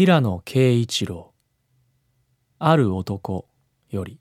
[0.00, 1.32] 平野啓一郎。
[2.60, 3.48] ある男
[3.90, 4.20] より。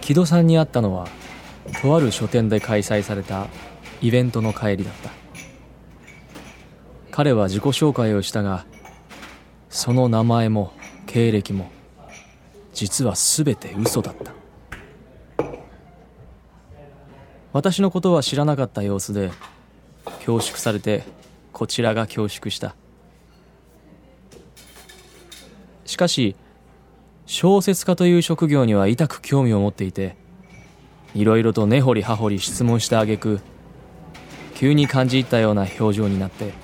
[0.00, 1.08] 木戸さんに会ったのは
[1.82, 3.48] とある書店で開催された
[4.00, 5.10] イベントの帰りだった。
[7.10, 8.64] 彼は自己紹介をしたが
[9.68, 10.72] その名前も
[11.06, 11.70] 経歴も
[12.72, 14.32] 実は全て嘘だった。
[17.52, 19.30] 私のことは知らなかった様子で
[20.04, 21.04] 恐縮されて
[21.52, 22.74] こちらが恐縮した。
[25.84, 26.34] しかし
[27.26, 30.16] 小説家という職業には痛く興味を持っていて
[31.14, 33.40] いろいろと根掘り葉掘り質問した挙句
[34.54, 36.54] 急に感じ入ったような表情になって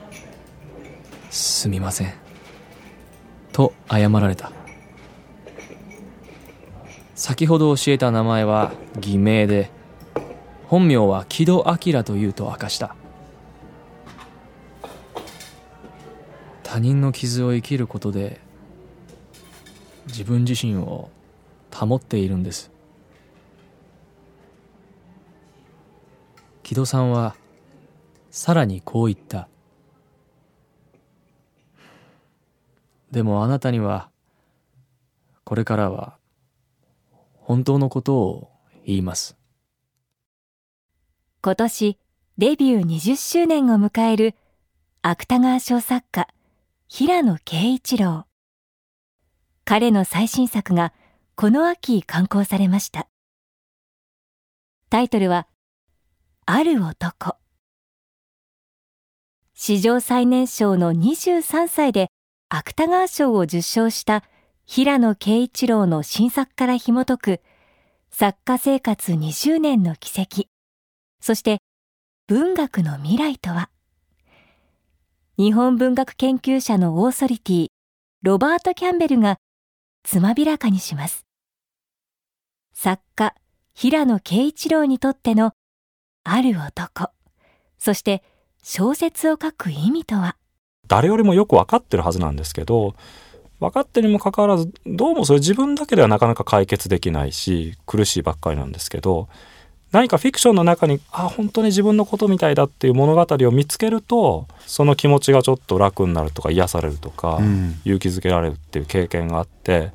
[1.28, 2.14] 「すみません」
[3.52, 4.52] と謝られた。
[7.14, 9.70] 先ほど教えた名前は偽名で
[10.68, 12.94] 本名は木戸明というと明かした。
[16.62, 18.40] 他人の傷を生きることで
[20.06, 21.10] 自分自身を
[21.74, 22.70] 保っているんです。
[26.62, 27.34] 木戸さんは
[28.30, 29.48] さらにこう言った。
[33.10, 34.10] でもあなたには
[35.44, 36.16] これからは
[37.34, 38.50] 本当のことを
[38.86, 39.36] 言います。
[41.42, 41.98] 今年
[42.38, 44.34] デビュー20周年を迎える
[45.02, 46.28] 芥川賞作家
[46.86, 48.26] 平野啓一郎。
[49.64, 50.92] 彼の最新作が
[51.34, 53.08] この秋刊行されました。
[54.88, 55.46] タイトルは
[56.46, 57.36] ある男。
[59.54, 62.10] 史上最年少の23歳で
[62.52, 64.24] 芥川賞を受賞した
[64.66, 67.40] 平野啓一郎の新作から紐解く
[68.10, 70.46] 作家生活20年の軌跡
[71.20, 71.58] そして
[72.26, 73.70] 文学の未来とは
[75.38, 77.66] 日本文学研究者のオーソリティ
[78.22, 79.36] ロバート・キャンベルが
[80.02, 81.24] つまびらかにします
[82.74, 83.32] 作家
[83.74, 85.52] 平野啓一郎にとっての
[86.24, 87.12] ある男
[87.78, 88.24] そして
[88.64, 90.36] 小説を書く意味とは
[90.90, 92.96] 誰よりもよく分かってるはずなんですけど
[93.60, 99.28] 分かってるにもかかわらずどうもそれ自分だけではなかなか解決できないし苦しいばっかりなんですけど
[99.92, 109.92] 何かフィクションの中にあ本当に自分のことみたいだっていう物語を見つけるとその気持ちがちょっと楽になるとか癒されるとか、うん、勇気づけられるっていう経験があって、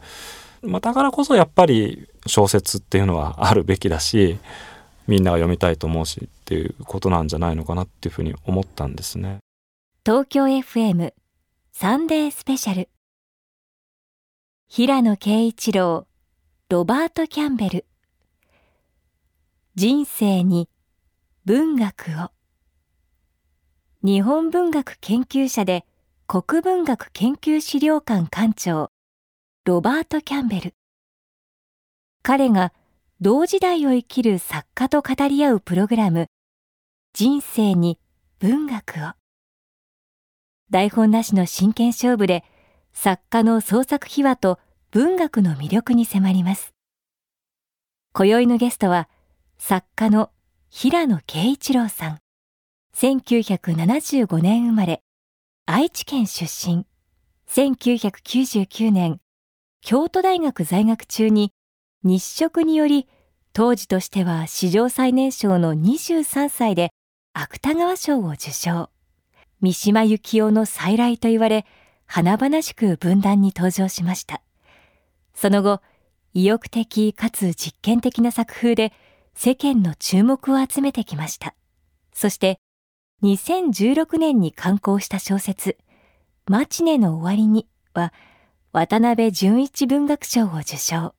[0.61, 4.37] まあ、だからこそやっぱり小説っていうのはあるべきだし
[5.07, 9.39] みんなが読みたいと思うしっていうことなんじゃないのかなっていうふうに思ったんですね。
[10.07, 11.15] 東京 FM
[11.71, 12.89] サンデースペシャル。
[14.67, 16.05] 平野啓一郎
[16.69, 17.85] ロバート・キャンベル。
[19.73, 20.69] 人生に
[21.45, 22.29] 文学を。
[24.03, 25.87] 日本文学研究者で
[26.27, 28.91] 国文学研究資料館館長
[29.65, 30.75] ロバート・キャンベル。
[32.21, 32.73] 彼が
[33.21, 36.27] 同時代を生きる作家と語り合うプログラム
[37.13, 37.97] 人生に
[38.37, 39.24] 文学を。
[40.71, 42.43] 台本なしの真剣勝負で
[42.93, 44.59] 作家の創作秘話と
[44.91, 46.73] 文学の魅力に迫ります。
[48.13, 49.09] 今宵のゲストは
[49.57, 50.31] 作家の
[50.69, 52.19] 平野啓一郎さん。
[52.95, 55.01] 1975年生まれ、
[55.65, 56.85] 愛知県出身。
[57.49, 59.19] 1999年、
[59.81, 61.51] 京都大学在学中に
[62.03, 63.07] 日食により
[63.53, 66.89] 当時としては史上最年少の23歳で
[67.33, 68.94] 芥川賞を受賞。
[69.61, 71.65] 三島由紀夫の再来と言われ、
[72.05, 74.41] 華々しく分断に登場しました。
[75.33, 75.81] その後、
[76.33, 78.93] 意欲的かつ実験的な作風で
[79.33, 81.55] 世間の注目を集めてきました。
[82.13, 82.59] そして、
[83.23, 85.77] 2016年に刊行した小説、
[86.47, 88.13] マチネの終わりには、
[88.71, 91.15] 渡辺淳一文学賞を受賞。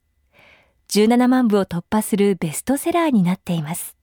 [0.89, 3.96] 17万部を突破するベストセラーになっています。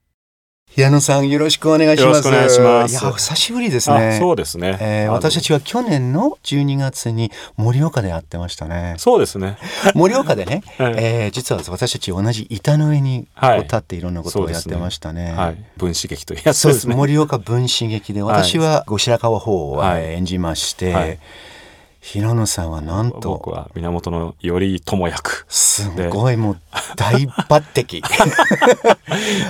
[0.76, 2.26] 矢野さんよろしくお願いします。
[2.26, 2.92] お願いします。
[2.92, 4.18] いや久しぶりですね。
[4.20, 4.76] そうですね。
[4.80, 8.96] えー、私たちは去年の12月に盛岡で会ってましたね。
[8.98, 9.56] そうですね。
[9.94, 15.26] 盛岡でね、は い、えー、実は私たち同じ板の上に立っていろんなことをやってましたね。
[15.26, 16.96] はい、ねはい、分子劇というやつですね。
[16.96, 21.20] 盛岡分子劇で私は後白河法を演じまして。
[22.04, 25.46] はい平野さんはなんと僕は源頼朝役。
[25.48, 26.58] すごいもう
[26.96, 28.02] 大抜擢。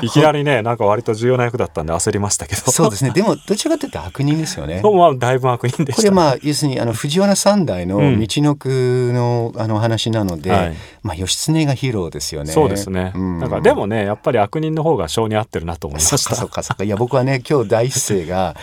[0.03, 2.63] いきなりねなんか割と重要な役だったんで焦りましたけど。
[2.71, 3.11] そうですね。
[3.11, 4.81] でもどちらかというと悪人ですよね。
[4.83, 12.53] そうまあだいぶ悪人でした、ね、これまあ要するにあの藤原三代の道の句のあの話なので、うんはい、まあ義経がヒーローですよね。
[12.53, 16.19] そうですね、うん、だからでもねやっぱり悪人の方が性に合ってるなと思いました。
[16.19, 18.55] そうかそうかいや僕はね今日第一声が、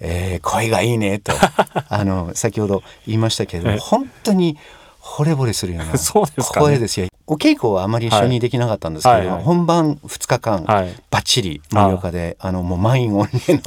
[0.00, 1.32] えー、声がいいねと。
[1.88, 4.58] あの先ほど言いましたけれども本当に
[5.06, 5.92] 惚れ惚れするような
[6.60, 7.06] 声ですよ。
[7.28, 13.62] お稽古はあまり一緒にできなかったんですけれども、本番2日間、はい、バッチリ盛岡であのもう満員御礼の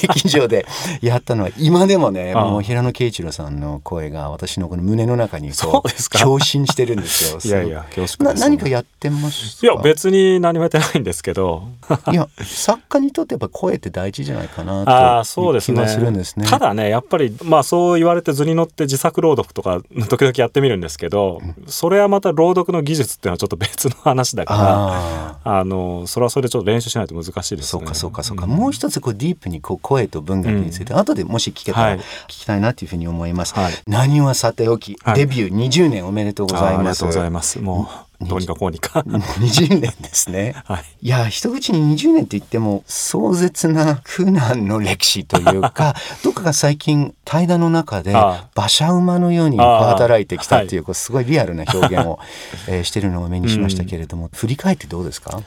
[0.00, 0.64] 劇場で
[1.02, 7.40] やったのは今でもねもう平野啓一郎さんの声が私のこの胸の中にこう共振してるんですよ。
[7.42, 11.64] いやいや恐縮何かやってますいや別に何もやってないんですけど。
[12.12, 16.46] いや作家にとってやっぱ声って大事じゃないかなとあそう気がするんですね。
[16.46, 36.70] ただねやっぱりまあそう言われて図に乗って自作朗読とか時々やってみるんですけど、うん、それはまた朗読の技術っていうのはちょっと別の話だからあのそれはそれでちょっと練習しないと難しいです、ね、そうかそうかそうか、うん、もう一つこうディープにこう声と文学について、うん、後でもし聞けたら聞きたいなというふうに思います、はい、何はさておき、デビュー20年おめでとうございます。
[36.78, 37.60] ありがとうございます。
[37.60, 39.00] もうどうにかこうにか。
[39.00, 48.14] 20年ですね、はい、いや一口に20年って言っても壮絶な苦難の歴史というか どっかが最近対談の中で
[48.54, 52.18] 馬車馬のように働いてきたっていうこうすごいリアルな表現を、
[52.68, 55.42] えー、してるのを目にしましたけれども、うん、振り返ってどうですか？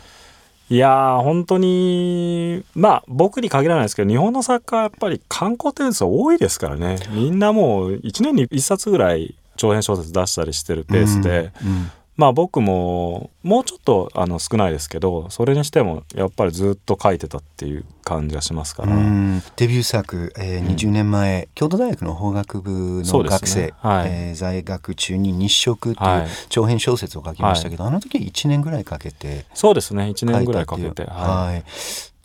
[0.70, 6.98] いや本当にまあ僕に限らないですけど日本の作家はやっぱり観光点数多いですからね。
[7.12, 18.96] みんなもう1年に1冊ぐらい長編小説出したりしてるペースで、うんうんまあ僕ももうちょっとあの少ないですけどそれにしてもやっぱりずっと書いてたっていう感じがしますから。
[19.56, 30.04] デビュー作、えー、20年前、うん、京都大学の法学部の学生、ねはい、えー、在学中に日食という長編小説を書きましたけど、はい、あの時は1年ぐらいかけてそうですね。
[30.04, 31.06] 1年ぐらいかけて。
[31.06, 31.64] はい、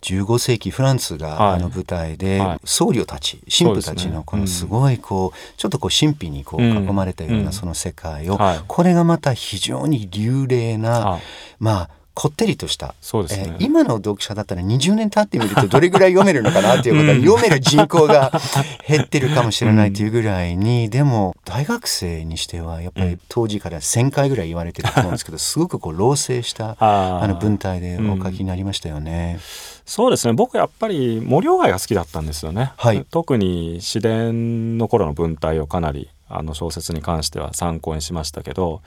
[0.01, 11.19] 15世紀フランスがあの舞台で、僧侶たち神父たちのこのすごいこうちょっとこう神秘にこう囲まれたようなその世界を、これがまた非常に流麗な
[11.59, 13.55] まあこってりとした、そうですね。
[13.61, 18.33] えー、今の読者だったら20年経ってみるとどれぐらい読めるのかなっていうことは、読める人口が
[18.85, 29.39] 減ってるかもしれないというぐらいに、でも大学生にしてはやっぱり当時から1,000回ぐらい言われてると思うんですけど すごくこう老成したあの文体でお書きになりましたよね。
[29.85, 30.33] そうですね。
[30.33, 38.81] 僕やっぱり森鴎外が好きだったんですよね、はい、特に市伝の頃の文体をかなりあの小説に関しては参考にしましたけど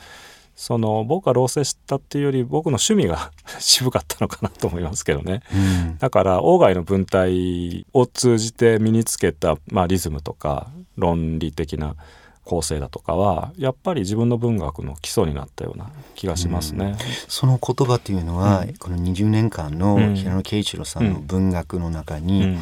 [0.55, 11.97] その僕が老成したっていうより僕の趣味が 渋かったのかなと思いますけどね、うん、だから鴎外の文体を通じて身につけた、まあ、リズムとか論理的な
[12.45, 16.87] 構成だとかはやっぱり自分の文学の基礎になったような気がしますね。
[16.87, 16.97] うん、
[17.29, 22.59] その言葉というのは、うん、この20年間の平野啓一郎さんの文学の中に、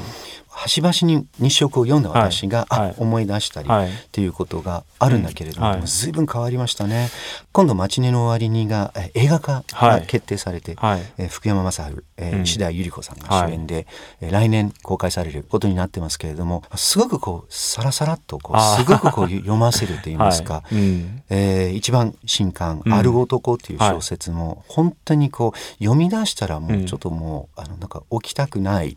[0.51, 7.09] 端々に日食を読んだ私が、はい、あ思い出したりっていうことがあるんだけれども、はい、随分変わりましたね。
[7.53, 11.81] 今度「マチネの終わりにが」映画化が決定されて、はい、え福山雅治、
[12.17, 13.87] えー、石田ゆり子さんが主演で、
[14.21, 20.75] はい、来年公開されることになってますけれどもすごくこうさらさらっとこうすごくこう読ませると言いますか、 はい。
[20.75, 28.97] うん、えー、一番新刊「ある男」っていう小説も、本当にこう読み出したらもうちょっともう、うん、あのなんか起きたくない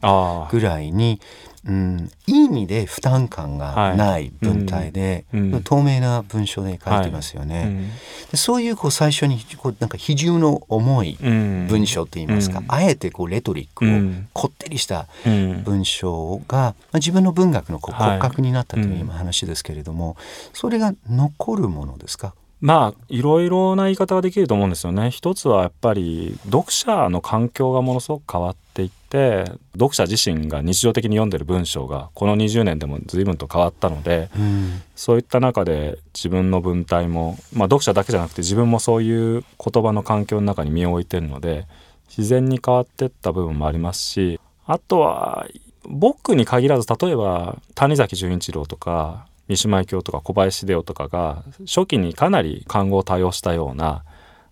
[0.52, 1.12] ぐらいに。
[1.12, 5.42] うん、いい意味で負担感がない文体で、はい。
[5.42, 7.58] うん、透明な文章で書いてますよね。
[7.58, 7.90] はいうん、
[8.32, 20.18] でそういうこう最初にこうなんか比重の重い文章といいますか、うん、あえてこうレトリックをこってりした文章が、まあ、自分の文学のこう骨格になったという今話ですけれども、
[20.54, 22.34] それが残るものですか？
[22.60, 25.12] まあいろいろな言い方ができると思うんですよね。
[25.12, 41.68] 一つはやっぱり読者の環境がものすごく変わっていって読者自身が日常的に読んでる文章がこの20年でも随分と変わったので、うん、そういった中で自分の文体も、まあ、読者だけじゃなくて自分もそういう言葉の環境の中に身を置いてるので
[42.10, 45.46] 自然に変わってった部分もありますしあとは
[45.88, 54.04] 僕に限らず例えば谷崎潤一郎とか三島由紀夫とか小林秀夫とかが初期にかなり漢語を多用したような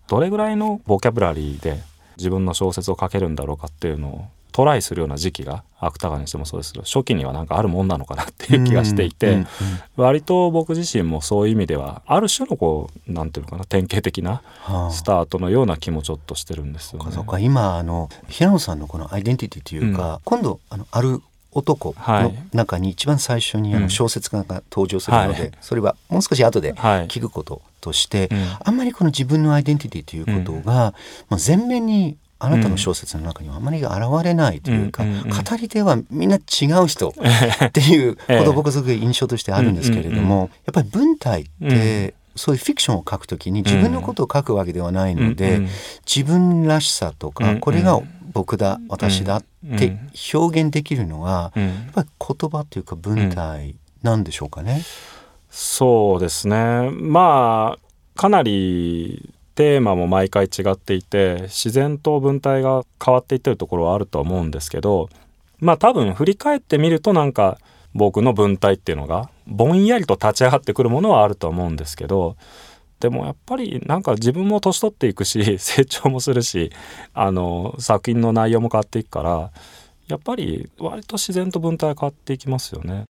[0.06, 1.78] どれぐらいのボキャブラリーで
[2.18, 9.44] 自分の小説を書けるんだろうかっていうのをトライするような時期が芥川にしてもそうですけど初期にはなんかあるもんなのかなっていう気がしていて、
[9.96, 14.42] 割と僕自身もそういう意味ではある種のこうなんていうのかな典型的な
[14.90, 17.16] スタートのような気もちょっとしてるんですよね。
[17.16, 21.20] はあ、今あの平野さんのこのアイデンティティというか、うん、今度あのある
[21.54, 28.30] 男の中に一番最初にあの小説家が登場するので、それはもう少し後で聞くこととして、
[28.64, 30.94] あんまりこの自分のアイデンティティということが、
[31.28, 33.92] まあ、前面にあなたの小説の中にはあまり現
[34.24, 37.14] れないというか、語り手はみんな違う人。
[37.64, 45.60] っていうこと僕すごい印象としてあるんですけれども、やっぱり文体って、そういうフィクションを書くときに自分のことを書くわけではないので、
[46.06, 48.00] 自分らしさとか、これが
[48.32, 49.44] 僕だ私だっ
[49.78, 49.98] て
[50.32, 52.08] 表現できるのは、やっぱり
[52.38, 54.82] 言葉というか文体なんでしょうかね？
[55.50, 56.90] そうですね。
[56.90, 65.08] まあかなりテーマも毎回違っていて自然と文体が変わっていってるところはあると思うんですけど
[65.58, 67.58] まあ多分振り返ってみるとなんか
[67.94, 72.36] 僕の文体っていうのがぼんやりと立ち上がってくるものはあると思うんですけど
[73.00, 76.70] でもやっぱりなんか自分も年取っていくし 成長もするし
[77.12, 79.50] あの作品の内容も変わっていくから
[80.08, 83.04] やっぱり割と自然と文体が変わっていきますよね。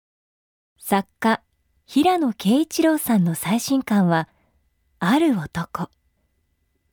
[0.78, 1.40] 作家
[1.86, 4.28] 平野啓一郎さんの最新刊は
[5.00, 5.88] 「ある男」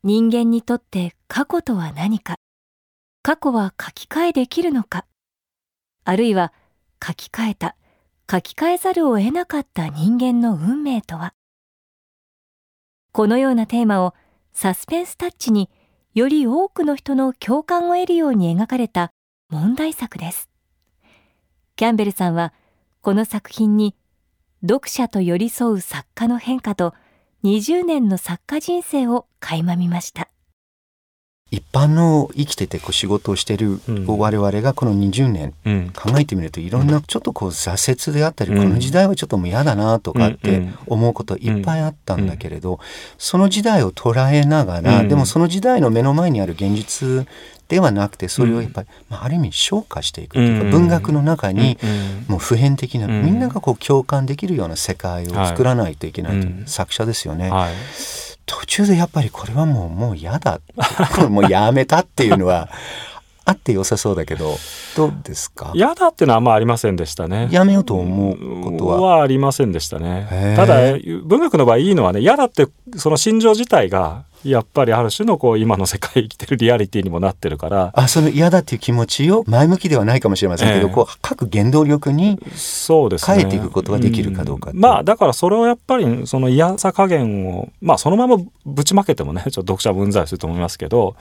[0.03, 2.35] 人間にとって過去とは何か。
[3.23, 5.05] 過去は書き換えできるのか。
[6.05, 6.53] あるいは
[7.03, 7.75] 書き換えた
[8.29, 11.33] 書き換えざるを得なかった人間の運命とは。
[13.11, 14.13] このようなテーマを
[14.53, 15.69] サスペンスタッチに
[16.13, 19.11] より多くの人の共感を得るように描かれた
[19.49, 20.49] 問題作です。
[21.75, 22.53] キャンベルさんは
[23.01, 23.95] この作品に
[24.61, 26.93] 読者と寄り添う作家の変化と
[27.43, 30.29] 20年の作家人生を垣間見ました。
[31.49, 35.53] 一般の生きててこう仕事をしてる我々がこの20年
[35.93, 42.79] 考えてみるといろんなちょっとこう挫折であったりこの時代はちょっともう嫌だなとかって思うこといっぱいあったんだけれど
[43.17, 47.25] その時代を捉えながらでもその時代の目の前にある現実
[47.69, 51.77] ではなくてそれをやっぱり、まあ、ある意味昇華していくというか、文学の中に
[52.27, 57.49] もう普遍的な、みんながこう共感できるような世界を作らないといけないという作者ですよね。
[57.49, 60.59] はい途中でやっぱりこれはもうもう嫌だ。
[61.29, 62.69] もうやめたっていうのは
[63.45, 64.57] あって良さそうだけど
[64.95, 65.71] どうですか？
[65.73, 67.47] 嫌だっていうのはあんまありませんでしたね。
[67.51, 69.01] やめようと思うことは？
[69.17, 70.53] はありませんでしたね。
[70.57, 70.75] ただ
[71.25, 84.77] 文学の場合いいのはね嫌だってその心情自体がやっぱりある種のこう今の世界生きてるリアリティにもなってるからあその嫌だっていう気持ちを前向きではないかもしれませんけど、えー、こう各原動力に変えていくことができるかどうか、ねう。
[84.77, 91.15] ん、まあだからそれをやっぱりその嫌さ加減をまあそのままぶちまけてもねちょっと読者分際すると思いますけど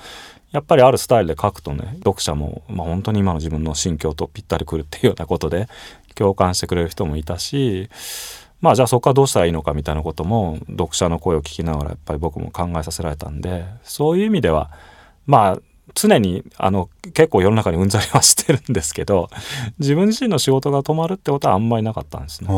[0.52, 5.68] やっぱりあるスタイルで書くとね読者も、まあ、本当に今の自分の心境とぴったりくるっていうようなことで
[6.14, 7.90] 共感してくれる人もいたし
[8.60, 14.70] まあじゃあそこからどうしたらいいのかみたいなことも読者の声を聞きながらやっぱり僕も考えさせられたんでそういう意味では
[15.26, 15.58] まあ
[15.94, 19.30] 常にあの結構世の中にうんざりはしてるんですけど
[19.78, 22.48] 自分自身の仕事が止まるってことはあんまりなかったんですね。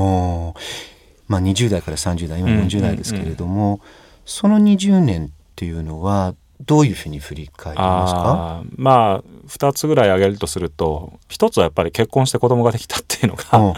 [1.29, 3.81] まあ、20代から30代今40代ですけれども、うんうんうん、
[4.25, 8.63] その20年っていうのはどういうふうに振り返りますか？
[8.77, 13.75] まあ2つぐらい挙げるとすると1つはやっぱり結婚して子供ができたっていうのが、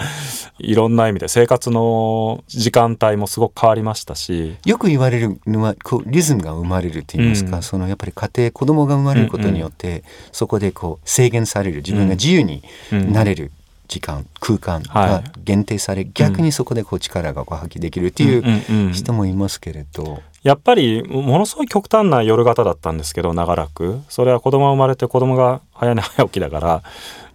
[0.58, 13.52] いろんな意味で生活の時間帯もすごく変わりましたしよく言われるのはこうリズムが生まれるって言いますか、うん、そのやっぱり家庭子供が生まれることによって、うんうん、そこでこう制限される自分が自由になれる。
[13.90, 24.00] 時間空間が限定され、はい、逆にそこでこう力がこう発揮できるっていう人もいますけれど、やっぱりものすごい極端な夜型だったんですけど長らく。
[24.08, 26.82] それは子供が生まれて子供が早寝早起きだから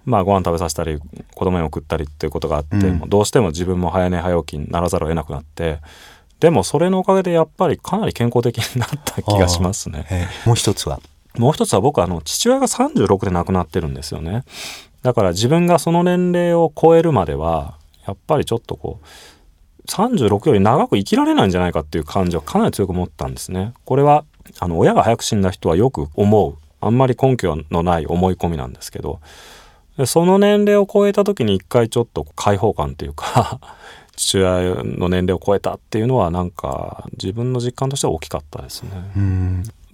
[0.06, 0.98] まあご飯食べさせたり
[1.34, 5.80] 子供に送ったりっていうことがあって、うん、どうしても自分も早寝早起きにならざるを得なくなって
[6.40, 10.30] でもそれのおかげでやっぱりかなり健康的になった気がしますね。
[10.46, 11.02] もう一つは？
[11.38, 14.46] もう一つは僕あの父親が36で亡くなってるんですよね。
[15.06, 23.76] だから自分がその年齢を超えるまではやっぱりちょっとこう36より長く生きられないんじゃないかっていう感じをかなり強く持ったんですね。
[23.86, 24.26] これは
[24.58, 29.20] あの親が早く死んだ人はよく思うあんまり根拠のない思い込みなんですけど
[30.08, 33.60] その年齢を超えた時に一回ちょっと解放感というか
[34.18, 38.90] 父親の年齢を超えたっていうのはなんか自分の実感としては大きかったですね。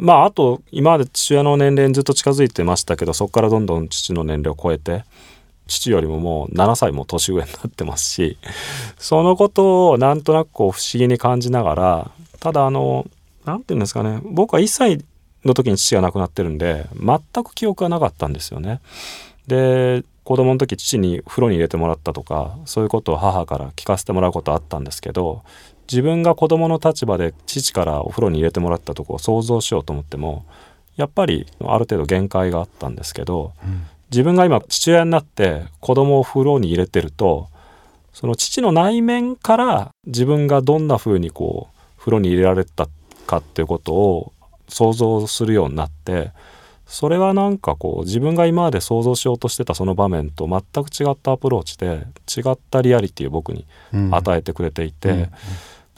[0.01, 5.05] まああと今まで父親の年齢にずっと近づいてましたけどそこからどんどん父の年齢を超えて
[5.67, 8.37] 父よりももう7歳も年上になってますし
[8.97, 13.05] そのことをなんとなくこう不思議に感じながらただあの
[13.45, 15.05] 何て言うんですかね僕は1歳
[15.45, 18.79] の時に父が亡くなってるんで全く記憶がなかったんですよね。
[19.45, 25.43] で子供の時父に風呂に入れてもらったとかそういうことを母から聞かせてもらうことあったんですけど
[25.89, 30.45] 自分が子供の立場で父からお風呂に入れてもらったとこを想像しようと思っても
[30.95, 37.47] やっぱりある程度限界があったんですけど、うん自分が今父親になって子供を風呂に入れてると
[38.13, 42.89] その父の内面から自分がどんな風にこう風呂に入れられた
[43.25, 44.33] かっていうことを
[44.67, 46.31] 想像するようになって
[46.91, 53.65] それはなんかこう自分が今まで想像しようとしてたその場面と全く違ったアプローチで違ったリアリティを僕に
[54.11, 55.15] 与えてくれていて、うん。
[55.15, 55.21] うん。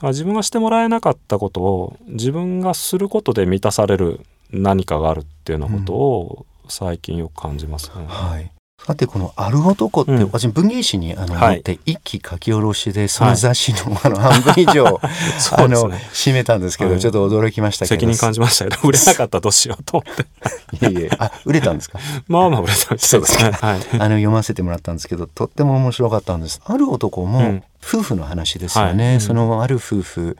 [0.04, 4.20] うん、自分がしてもらえなかったことを自分がすることで満たされる
[4.52, 8.06] 何かがあるっていうようなことを最近よく感じますね。
[8.08, 8.52] はい
[8.86, 18.00] さてこの「ある男」って、うん、私文芸誌にあの、はい、って一気書き下ろしでその雑誌の,、あの半分以上、 あの締めたんですけど、ちょっと驚きましたけど。
[18.02, 20.24] 責任感じましたけど売れなかったらどうしようと思って。
[20.86, 21.10] いえいえ。
[21.18, 22.00] あ売れたんですか？
[22.28, 23.82] まあまあ売れたそうですね、はい、あの
[24.16, 26.60] 読ませてもらったんですけどとっても面白かったんです。
[26.66, 30.38] ある男も、夫婦の話ですよね、はい、そのある夫婦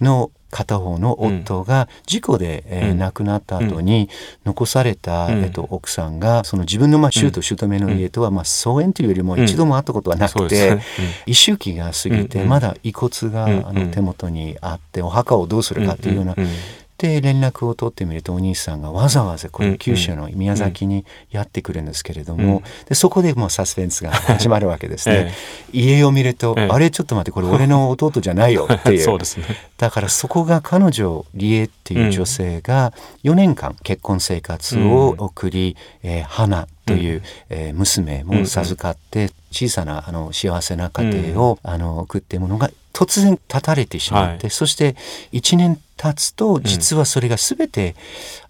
[0.00, 4.08] の片方の夫が事故で、えー、亡くなった後に
[4.46, 10.80] 残された、えー、と奥さんがその自分のまあ舅と姑の家とはまあ疎遠というよりも一度も会ったことはなくて、
[11.26, 16.34] 一周期が過ぎてまだ遺骨があの手元にあってお墓をどうするかというような
[16.98, 25.32] で連絡を取ってみるとお兄さんがわざわざこの九州の宮崎にやってくるんですけれども、でそこでもうサスペンスが始まるわけですね。
[25.72, 29.00] 家を見ると、あれちょっと待ってこれ俺の弟じゃないよっていう。
[29.04, 29.44] そうです、ね、
[29.76, 44.96] だからそこが彼女理恵っていう女性が4年間結婚生活を送り、えー、花という、えー、娘も授かって小さなあの幸せな家庭を、あの送ってものが突然断たれてしまって、はい、そして
[45.32, 47.96] 1年経つと実はそれが全て、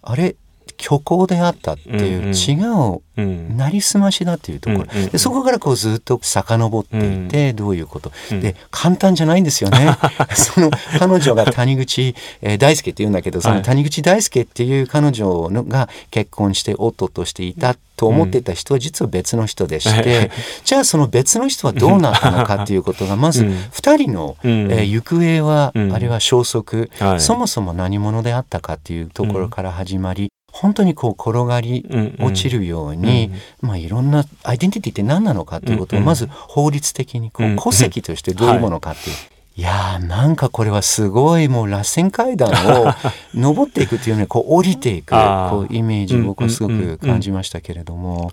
[0.03, 0.35] うん、あれ
[0.79, 9.97] 虚構であったっていう、うんうん、違うなりすましだっていうところ、でそこからこうずっと遡っていて、どういうこと、うん、で簡単じゃないんですよね。
[10.35, 10.69] その
[10.99, 20.29] 彼女が谷口、えー、大輔って言うんだけどその谷口大輔っていう彼女のが結婚して夫としていたと思ってた人は実は別の人でして、
[20.63, 31.85] じゃあその別の人はどうなったのかっていうことが まず2人の、えー、行方は、あるいは消息、そもそも何者であったかっていうところから始まり、本当にこう転がり
[32.19, 39.15] 落ちるように、まあ、いろんなアイデンティティって何なのかということをまず法律的にこう戸籍としてどういうものかっていう。
[39.57, 39.61] い。
[39.61, 42.93] やーなんかこれはすごいもう螺旋階段を
[43.33, 48.31] 登っていくというようにこう降りていくこうイメージを僕はすごく感じましたけれども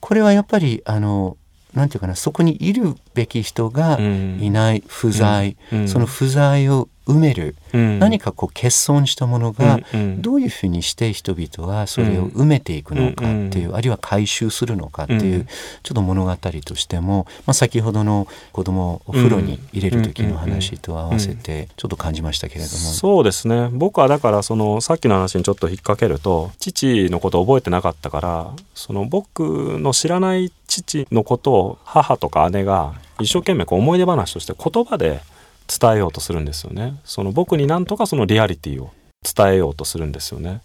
[0.00, 1.36] これはやっぱりあの
[1.74, 9.80] なんていうかなそこにいるべき人がいない不在、その不在を埋める、うん、何かこう欠損したものが
[10.18, 15.46] どういうふうにして人々はそれを埋めていくのかっていう、あるいは回収するのかっていう、
[15.82, 23.68] ちょっと物語としても、まあ、先ほどの子供をお風呂に入れる時の話と合わせてちょっと感じましたけれども、そうですね。
[23.72, 35.20] 僕はだからそのさっきの話にちょっと引っ掛けると父のことを覚えてなかったからその僕の知らない父のことを母とか姉が一生懸命こう思い出話として言葉で
[35.66, 36.98] 伝えようとするんですよね。
[37.04, 40.60] その僕になんとかそのリアリティを伝えようとするんですよね。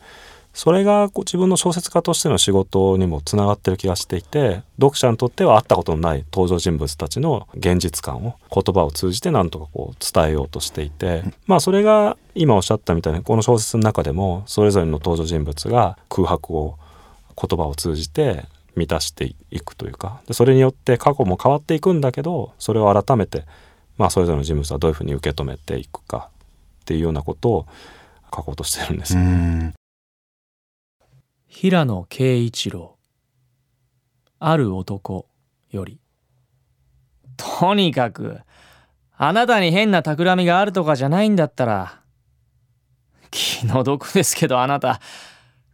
[0.53, 16.77] それが自分の小説家としての仕事にもつながってる気がしていて読者にとっては会ったことのない登場人物たちの現実感を言葉を通じてなんとかこう伝えようとしていてまあそれが今おっしゃったみたいにこの小説の中でもそれぞれの登場人物が空白を
[17.41, 18.43] 言葉を通じて
[18.75, 23.45] 満たしていくというかそれによって過去も変わっていくんだけどそれを改めて
[23.99, 26.29] まあ、それぞれの人物はどういうふうに受け止めていくか
[26.81, 27.67] っていうようなことを
[28.33, 29.17] 書こうとしてるんです。
[31.47, 32.95] 平野啓一郎。
[34.39, 35.27] ある男
[35.69, 35.99] より。
[37.35, 38.39] とにかく
[39.17, 41.99] あなたに変な企みがあるとかじゃないんだったら
[43.31, 45.01] 気の毒ですけどあなた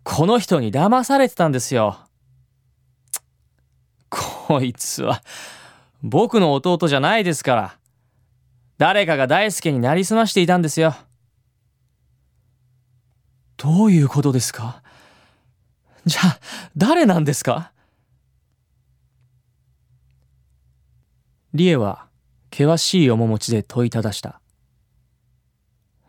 [0.04, 2.00] この人に騙されてたんですよ。
[4.10, 5.22] こいつは
[6.02, 7.85] 僕の弟じゃないですから。
[8.78, 10.96] 誰かが大輔になりすましていたんですよ。
[13.58, 14.84] どういうことですか？
[16.06, 16.40] じゃあ、
[16.76, 17.72] 誰なんですか？
[21.54, 22.08] リエは
[22.52, 24.42] 険しい面持ちで問いただした。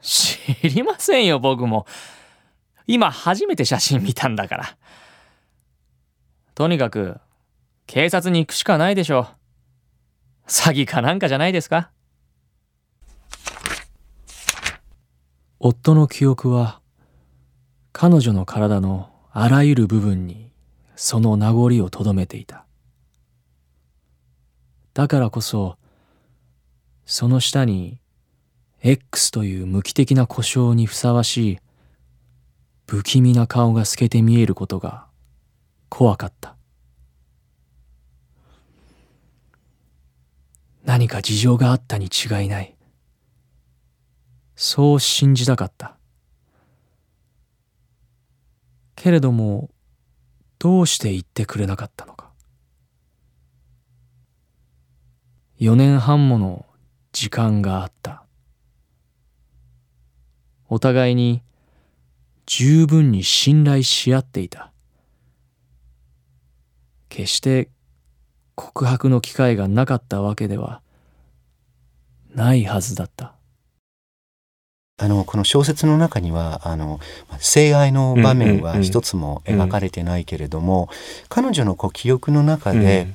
[0.01, 1.87] 知りませんよ、僕も。
[2.89, 4.77] 今初めて写真見たんだから。
[6.57, 7.21] とにかく、
[7.87, 9.29] 警察に行くしかないでしょ
[10.47, 10.49] う。
[10.49, 11.91] 詐欺かなんかじゃないですか？
[15.59, 16.81] 夫の記憶は
[17.93, 20.51] 彼女の体のあらゆる部分に
[20.97, 22.67] その名残をとどめていた。
[24.93, 25.79] だからこそ
[27.07, 27.99] その下に
[28.83, 31.59] X という無機的な故障にふさわしい
[32.87, 35.07] 不気味な顔が透けて見えることが
[35.89, 36.55] 怖かった。
[40.85, 42.76] 何か事情があったに違いない。
[44.57, 45.97] そう信じたかった。
[48.95, 49.71] けれども
[50.59, 52.31] どうして言ってくれなかったのか。
[55.61, 56.67] 4年半もの
[57.13, 58.25] 時間があった。
[60.69, 61.43] お互いに
[62.47, 64.73] 十分に信頼し合っていた。
[67.09, 67.71] 決して
[68.55, 70.83] 告白の機会がなかったわけでは
[72.35, 73.36] ないはずだった。
[74.99, 77.01] あのこの小説の中にはあの
[77.39, 80.89] 性愛の場面は一つも描かれてないけれども、
[81.29, 83.09] 彼女のこう記憶の中で、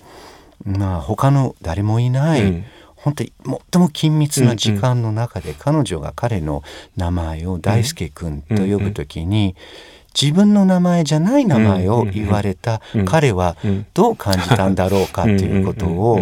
[0.63, 2.63] まあ他の誰もいない、
[2.95, 6.61] 本当に最も緊密な時間の中で彼女が彼の
[6.97, 9.55] 名前を大輔君と呼ぶ時に
[10.13, 13.57] 自分の名前じゃない名前を言われた彼は
[13.95, 16.19] どう感じたんだろうかということを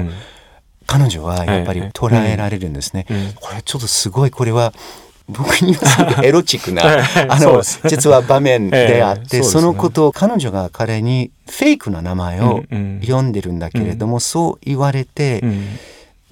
[0.88, 3.06] 彼女はやっぱり捉えられるんですね。
[3.42, 4.32] これちょっとすごい。
[4.32, 4.74] これは
[5.30, 6.84] 僕にはエロチックな
[7.30, 12.64] あの実は場面であって、そのことを彼女が彼にフェイクな名前を
[13.02, 15.44] 読んでるんだけれども、そう言われて。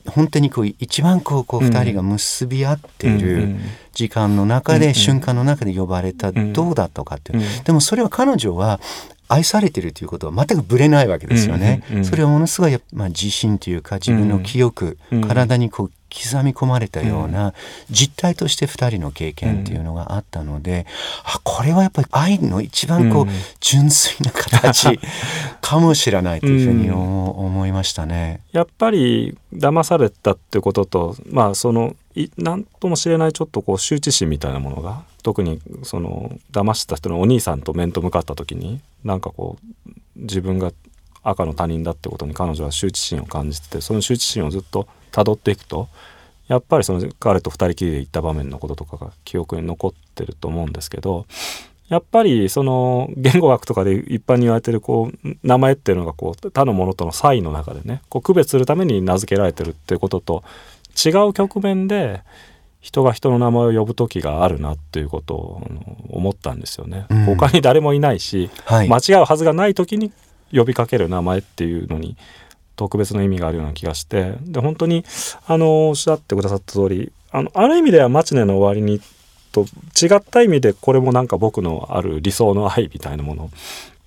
[0.09, 3.57] 本当にこう一番こうこう2人が結び合っている
[3.91, 7.33] 時間の中で、瞬間の中で呼ばれた、どうだとかって、
[7.65, 8.79] でもそれは彼女は
[9.27, 11.83] 愛されてるということは全くぶれないわけですよね。
[12.03, 17.53] それはものすごい、まあ、自信というか自分の記憶、体にこう刻み込まれたような
[17.89, 20.85] 実態として2人の経験っていうのがあったので、
[21.23, 23.25] あこれはやっぱり愛の一番こう、
[23.59, 24.99] 純粋な形
[25.61, 28.41] かもしれないというふうに思いましたね。
[28.51, 31.95] やっぱり騙されたってこととまあその
[32.37, 40.71] 何ともしれないちょっとこう羞恥心みたいなものが特にその騙した人のお兄さんと面と向かった時になんかこう自分が
[41.23, 44.87] 赤の他人だってことに彼女は羞恥心を感じててその羞恥心をずっと
[45.17, 45.87] 辿っていくと
[46.47, 51.25] やっぱりその彼と2人きりで行った場面のこととかが記憶に残ってると思うんですけど
[51.89, 60.43] やっぱりその言語学とかで一般に言われてるこう名前っていうのがこう他のものとの差異の中でねこう区別するために名付けられてるっていうことと
[61.05, 62.23] 違う局面で
[62.79, 65.67] 人が人の名前を呼ぶ時があるなっていうことを
[66.09, 67.05] 思ったんですよね。
[67.09, 70.11] うん、他に誰もいないし、はい、間違うはずがない時に
[70.53, 72.15] 呼びかける名前っていうのに
[72.77, 75.03] 特別な意味があるような気がしてで本当に
[75.45, 79.01] あのおっしゃってくださった通りあのある意味では「マチネの終わりに」
[79.51, 79.65] と
[79.99, 83.49] 違った意味でこれもなんか僕のある理想の愛みたいなものを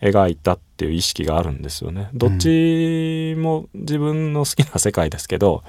[0.01, 2.09] 描いたっていう意識があるんですよね。
[2.15, 5.63] どっちも自分の好きな世界ですけど、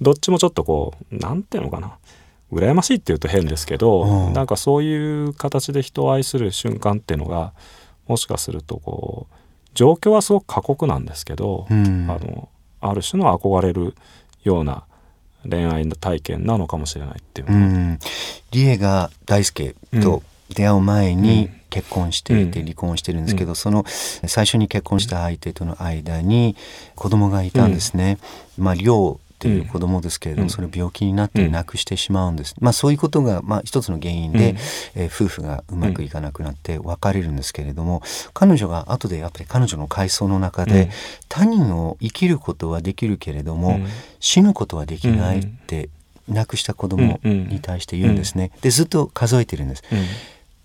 [0.00, 1.96] どっちもちょっとこう何ていうのかな
[2.52, 7.52] 羨ましいって言うと変ですけど、うん、なんかそういう形で人を愛する瞬間っていうのが
[8.06, 9.34] もしかするとこう
[9.78, 12.48] 状況はすごく過酷なんですけど、うん、あの
[12.80, 13.94] ある種の憧れる
[14.42, 14.82] ような
[15.48, 17.98] 恋愛の体験なのかもしれないっていう、うん、
[18.50, 26.56] リエが大輔と出会う前に結婚していて離婚してるんですけど、その最初に結婚した相手との間に
[26.96, 28.18] 子供がいたんですね。
[28.56, 34.56] まあ寮っていう子供ですけれども、うん、それ病気になって亡くしてしまうんです、うん、まあそういうことがまあ一つの原因で、うん、
[35.02, 38.02] えー、夫婦がうまくいかなくなって別れるんですけれども
[38.34, 40.90] 彼女が後でやっぱり彼女の回想の中で、
[41.28, 43.80] 他人を生きることはできるけれども、
[44.20, 45.88] 死ぬことはできないって
[46.28, 48.50] 亡くした子供に対して言うんですね。
[48.60, 49.82] でずっと数えてるんです。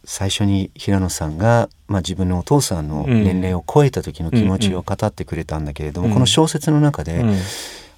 [0.05, 7.23] 最初に平野さんが、まあ、自分のお父さんの年齢を超えた時の気持ちを語ってくれたんだけれども、この小説の中で、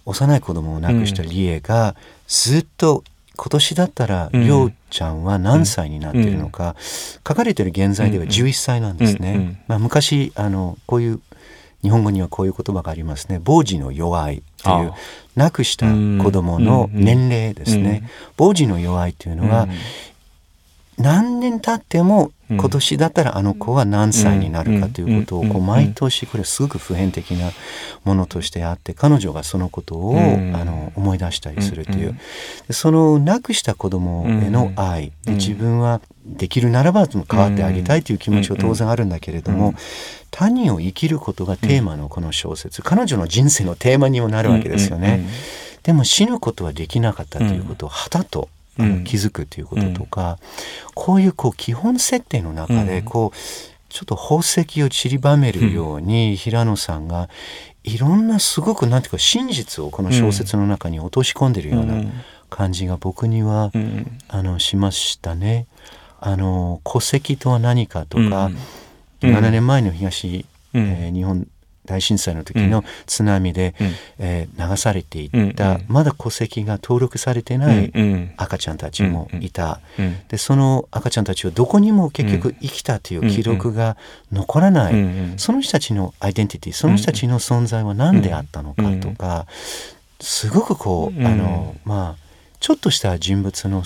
[0.05, 1.95] 幼い子供を亡くした理恵が
[2.27, 3.03] ずっと
[3.35, 6.75] 今年だったらりょうちゃんは何歳になってるのか、
[7.27, 9.61] 書かれてる現在では11歳なんですね。
[9.67, 11.19] まあ、昔あのこういう
[11.81, 13.41] 日本語にはこういう言葉がありますね。
[13.45, 14.93] 傍児の弱いという
[15.35, 18.09] 亡くした子供の年齢ですね。
[18.37, 19.67] 傍児の弱いというのは、
[20.97, 27.51] 何年経っても今年だったらあの子は何歳になるかということをこう毎年これすごく普遍的な
[28.03, 32.15] ものとしてあって彼女がそのことをあの思い出したりするという。
[32.69, 35.11] その亡くした子供への愛。
[35.23, 39.75] で自分はできるならば変わってあげたいという気持ちは当然あるんだけれども
[40.31, 42.81] 他人を生きることがテーマのこの小説。
[42.81, 45.27] 彼女の人生のテーマにもなるわけですよね。
[45.81, 50.37] でも死ぬことはできなかったということをはたとあの気づくということとか、
[50.87, 53.37] うん、こういうこう基本設定の中でこう、
[53.89, 57.29] ちょっと宝石を散りばめるように平野さんが
[57.85, 62.03] いろんなすごくなんていうか真実をこの小説の中に落とし込んでるような
[62.49, 65.67] 感じが僕には、うん、あのしましたね。
[66.19, 68.49] あの戸籍とは何かとか、
[69.21, 71.47] うん、7年前の東、えー、日本
[71.85, 77.91] 大震災の時の津波で、うん、えー、流されていった、うん、まだ戸籍が登録されてない
[78.37, 79.79] 赤ちゃんたちもいた、
[80.27, 83.97] でその赤ちゃんたちはどこにも結局生きたという記録が
[84.31, 84.93] 残らない、
[85.37, 89.45] その人たちのアイデンティティその人たちの存在は何であったのかとか、
[90.19, 92.25] すごくこう、あのまあ
[92.59, 93.83] ちょっとした人物の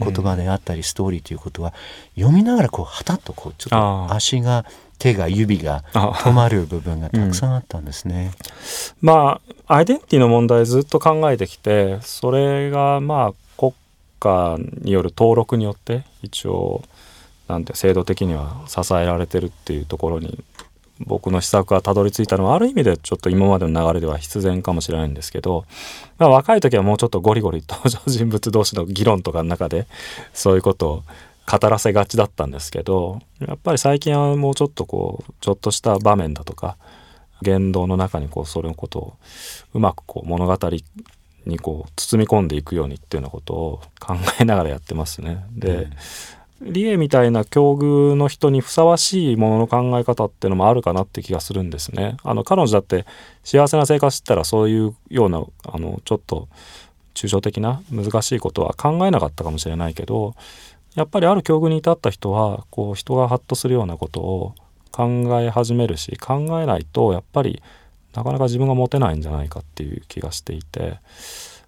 [0.00, 1.72] 言葉であったりストーリーということは
[2.16, 4.64] 読みながらこうはたっとこうちょっと足が
[4.98, 8.32] 手が指が止まる部分がたくさんあったんですね。
[9.02, 13.72] うん、まあアイデンティティの問題ずっと考えてきてそれがまあ国
[14.20, 16.82] 家による登録によって一応
[17.48, 20.44] なんて制度的には支えられてるっていうところに
[21.00, 25.64] 僕の施策がたどり着いたのはある意味でちょっと今までの流れでは必然かもしれないんですけど、
[26.18, 29.86] まあ、若い時はもうちょっとゴリゴリ登場人物同士の議論とかの中で
[30.34, 31.02] そういうことを
[31.50, 36.76] 語らせがちだったんですけどやっぱり最近はもうちょっとこうちょっとした場面だとか
[37.42, 39.16] 言動の中にこうそれのことを
[39.72, 40.58] うまくこう物語
[41.46, 45.44] にこう包み込んでいくようにっていうようなことを考えながらやってますね。
[45.52, 45.90] で、うん
[46.60, 52.18] 理恵みたいな境遇の人にふさわしいものの考え方っていうのもあるかなって気がするんですね。
[52.22, 53.06] あの彼女だって
[53.44, 56.48] 幸せな生活したらそういうようなあのちょっと
[57.14, 60.34] 抽象的な難しいことは考えなかったかもしれないけど
[60.94, 64.54] やっぱりある境遇に至った人はこう人がハッとするようなことを
[64.92, 65.06] 考
[65.40, 67.62] え始めるし考えないとやっぱり
[68.14, 70.98] なかなか自分が持てないんじゃないかっていう気がしていて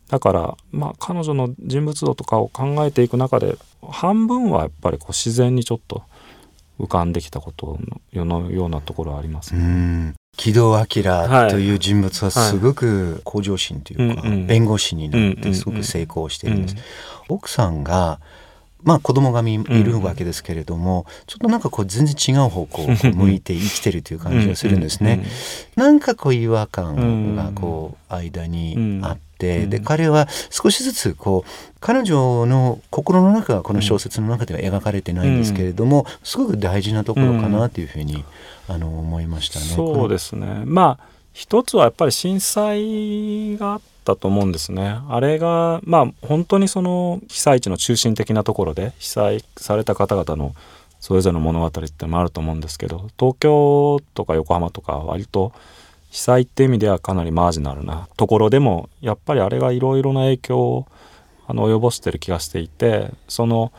[0.09, 6.03] だからまあ彼女の人物像とかを考えていく中で半分はやっぱりこう自然にちょっと
[6.79, 7.79] 浮かんできたこと
[8.13, 10.15] のようなところはあります、ね。
[10.37, 10.87] 木戸明
[11.51, 16.77] という人物はすごく向上心というか、弁護士になってすごく成功しているんです。
[17.29, 18.19] 奥さんが
[18.83, 25.25] まあ子供がいるわけですけれども、ちょっとなんかこう全然違う方向を向いて生きてるという感じがするんですね。
[25.77, 29.67] なんかこう違和感がこう間にあって。
[29.67, 31.51] で彼は少しずつこう
[31.81, 38.25] 彼女の心の中がこの小説の中では描かれてないんですけれども、すごく大事なところかなというふうに、
[38.69, 39.67] あの思いましたね。
[39.67, 44.99] そうですねまあ一つはやっぱり震災があったと思うんですね。
[45.09, 50.55] あれがまあ本当にその被災地の中心的なところで被災された方々の
[51.01, 55.53] それぞれの物語ってもあると思うんですけど東京とか横浜とか割と
[56.13, 60.87] 被災って意味ではかなりマージナルなところでもやっぱりあれがいろいろな影響を
[61.47, 63.73] あの及ぼしてる気がしていてその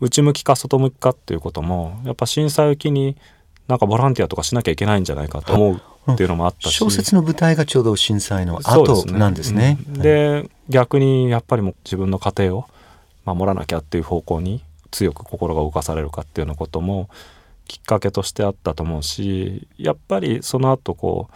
[0.00, 3.18] 内向きか外向きかっていうこともやっぱ震災を機に
[3.68, 9.78] なんかボランティアとかしなきゃいけないんじゃないかと思うっていうのもあったし、小説の舞台がちょうど震災の後なんですね。
[9.86, 10.40] で、ね。
[10.40, 12.64] うん、逆にやっぱりも自分の家庭を
[13.24, 17.08] 守らなきゃっていう方向に強く心が動かされるかっていうようなことも
[17.68, 21.34] きっかけとしてあったと思うしやっぱりその後こう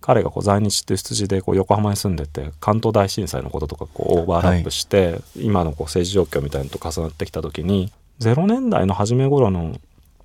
[0.00, 9.78] 彼がこう在日っていう羊でこう横浜に住んでて関東大震災のこととかこうオーバーラップして、はい、今のこう政治状況みたいなのと重なってきた時に0年代の初め頃の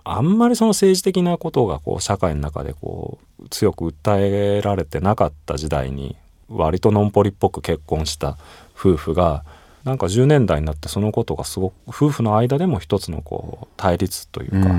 [0.03, 6.15] あんまりその政治的なことがこう社会の中でこう強く訴えられてなかった時代に
[6.47, 8.37] 割とのんぽりっぽく結婚した
[8.77, 9.43] 夫婦が
[9.83, 14.75] なんか10年代になってそのことがすごく夫婦の間でも一つのこう対立というか、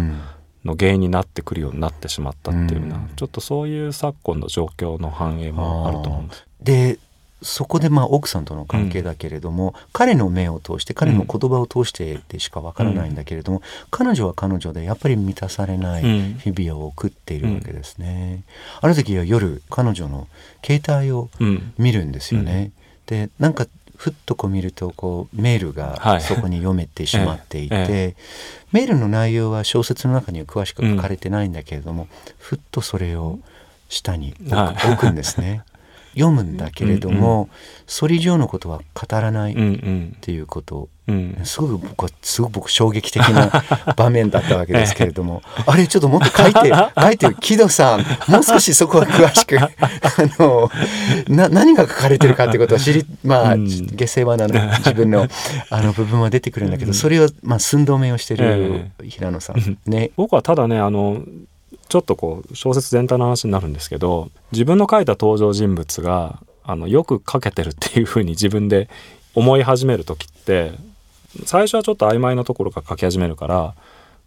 [0.67, 6.47] の原因になってくるようになってしまったっていうような、ちょっとそういう昨今の状況の反映もあると思うんです。
[6.63, 6.99] で
[7.43, 16.03] そこでまあ奥さんとの関係だけれども、うん、彼の目を通して彼の言葉を通してでしかわからないんだけれども、うん、彼女は彼女でやっぱり満たされない
[16.39, 18.45] 日々を送っているわけですね。
[18.83, 20.29] うん、ある時は夜彼女の
[20.65, 21.29] 携帯を
[21.79, 22.73] 見るんですよね。
[23.07, 28.17] でなんかふっとこう見るとこうメールがそこに読めてしまっていて、は いええ、
[28.77, 33.39] メールの内容は小説の中には詳しく書かれてないんだけれども、ふっとそれを
[33.89, 35.63] 下に置くんですね。
[36.17, 37.51] 読むんだけれども、
[37.87, 39.57] それ以上のことは語らないっ
[40.21, 41.37] ていうこと、うん。
[41.39, 43.63] うん、すごく僕はすごく僕衝撃的な
[43.97, 45.43] 場面だったわけですけれども。
[45.67, 49.71] あれちょっともっと書いて 書いて木戸さんもう少しそこは詳しく あ
[50.39, 50.71] の
[51.29, 54.47] な何が書かれてるかってことは知りまあ、うん、下世話な
[54.79, 55.29] 自分の
[55.71, 60.11] あの部分は出てくるんだけど、それをまあ寸止めをしてる平野さん、ね。
[60.17, 61.23] 僕はただねあの
[61.89, 68.89] ちょっとこう小説全体の話になるんですけど自分の書いた登場人物があのよく書けてるっていうふうに自分で
[69.35, 70.73] 思い始める時って
[71.45, 73.75] 最初はちょっと曖昧なところから書き始めるから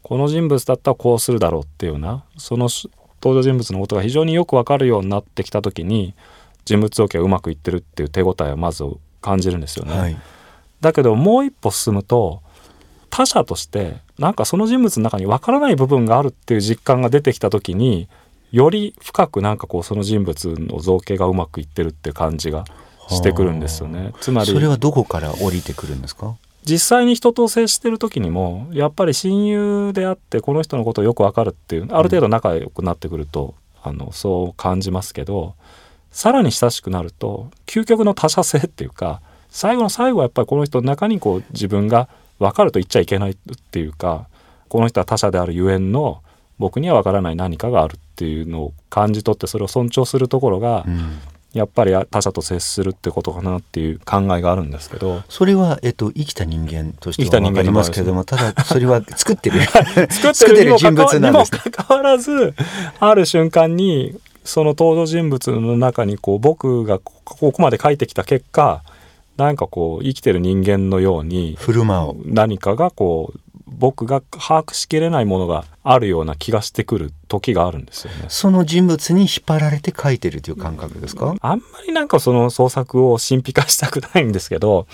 [0.04, 2.70] この人物だったらこうするだろうっていうようなその
[3.22, 6.14] 登場人物のことが非常によくわかるようになってきた時に
[6.66, 8.84] 人物造形がうまくいってるっていう手応えをまず
[9.22, 9.98] 感じるんですよね。
[9.98, 10.18] はい、
[10.80, 12.42] だけどもう一歩進むと
[13.10, 18.08] 他者としてなんかその人物の中に分からない部分があるっていう実感が出てきた時に
[18.52, 22.66] より深くなんかこうその人物の造形がうまくいってるって感じが
[23.10, 24.14] してくるんですよね。
[24.22, 26.36] つまりそれはどこから降りてくるんですか？
[26.64, 35.56] 実際に人と接してる時にもやっぱり親友であってこの人のことをよくわかるっていうある程度仲良くなってくると、あのそう感じますけど
[36.12, 43.36] さらに親しくなると究極の他者性っていうか最後の最後はやっぱりこの人の中にこう自分が分かると言っちゃいけないっ
[43.72, 44.28] ていうか
[44.68, 46.22] この人は他者であるゆえんの
[46.58, 51.20] 僕には分からない何かがあるっていうのを感じ取ってそれを尊重するところが、うん、
[51.54, 55.24] やっぱり他者と接するってことかなっていう考えがあるんですけど。
[55.30, 59.62] それは、えっと、生きた人間としては分かりますけれども、ただそれは作ってる
[60.12, 62.54] 作ってる人物なんです、ね、にもかかわらず
[63.00, 68.84] ある瞬間にその登場人物の中にこう僕がここまで書いてきた結果
[69.46, 78.26] なんかこう生きてる人間のように振る舞う何かがこう僕が把握しきれないものがあるような気がしてくる時があるんですよね。
[78.28, 81.36] その人物に引っ張られて書いてるという感覚ですか？
[81.40, 84.88] あんまりなんかその創作を神秘化したくないんですけど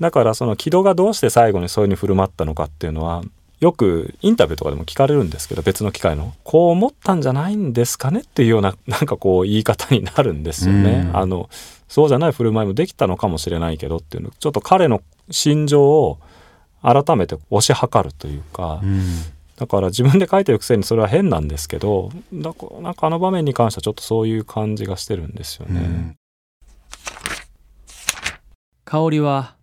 [0.00, 3.22] だからその木戸がどうして最後にそういうふうに振る舞ったのかっていうのは
[3.60, 11.08] よくインタビューとかでも聞かれるんですけど別の機会のこう思ったんじゃないんですかねっていうようななんかこう言い方になるんですよね。
[11.14, 11.48] あの
[11.88, 16.18] そうじゃない振る舞いもできたのかもしれないけどっていうのちょっと彼の心情を
[16.82, 19.02] 改めて推し量るというか、うん、
[19.56, 25.80] だから自分で書いてるくせにそれは変なんですけどだなんかあの場面に関してはちょっとそういう感じがしてるんですよね。
[25.80, 26.16] うん、
[28.84, 29.56] 香りは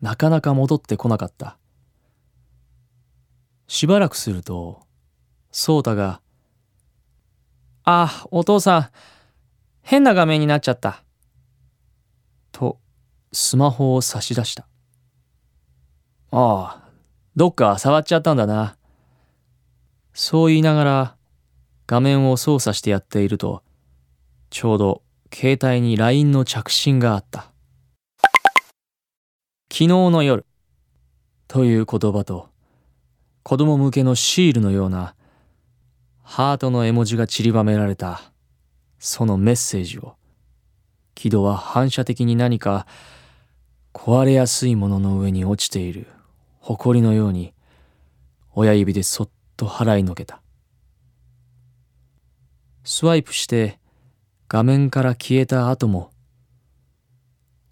[0.00, 1.58] なかなか戻ってこなかった。
[3.66, 4.82] しばらくすると
[5.50, 6.20] 颯太が
[7.84, 8.88] 「ああお父さん
[9.82, 11.02] 変な画面になっちゃった」
[12.54, 12.78] と
[13.32, 14.66] スマホを差し出した。
[16.30, 16.88] ああ、
[17.36, 18.76] どっか触っちゃったんだな。
[20.14, 21.16] そう言いながら
[21.86, 23.62] 画面を操作してやっていると、
[24.50, 27.50] ちょうど携帯に LINE の着信があった。
[29.70, 30.46] 昨日の夜
[31.48, 32.48] という言葉と
[33.42, 35.16] 子供向けのシールのような
[36.22, 38.22] ハートの絵文字が散りばめられた
[39.00, 40.14] そのメッセージを
[41.14, 42.86] 木戸は反射的に何か
[43.92, 46.06] 壊れやすいものの上に落ちている
[46.60, 47.54] 埃のように
[48.52, 50.40] 親指でそっと払いのけた。
[52.84, 53.78] スワイプして
[54.48, 56.10] 画面から消えた後も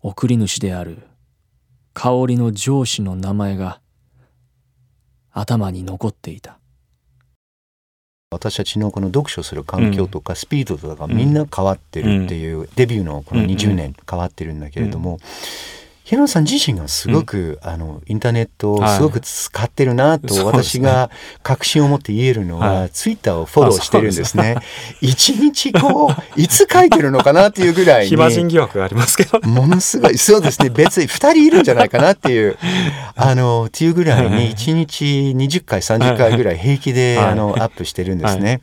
[0.00, 1.02] 送り主である
[1.92, 3.80] 香りの上司の名前が
[5.30, 6.58] 頭に残っていた
[8.32, 15.18] 私たちのこの読書する環境とかスピードとかみんな変わってるっていう、デビューのこの20年変わってるんだけれども、
[16.04, 21.10] 平野さん自身がすごく、うん、あのインターネットをすごく使ってるなと私が
[21.42, 24.56] 確信を持って言えるのは、はい、ツイッターをフォローしてるんですね。
[25.00, 30.70] 一日こう いつ書いてるのかなっていうぐらいに暇人疑惑がありますけど、ものすごいそうですね。
[30.70, 32.58] 別に2人いるんじゃないかなっていう
[33.14, 38.60] あのっていうぐらいに一日20回30回ぐらい平気で、あのアップしてるんですね。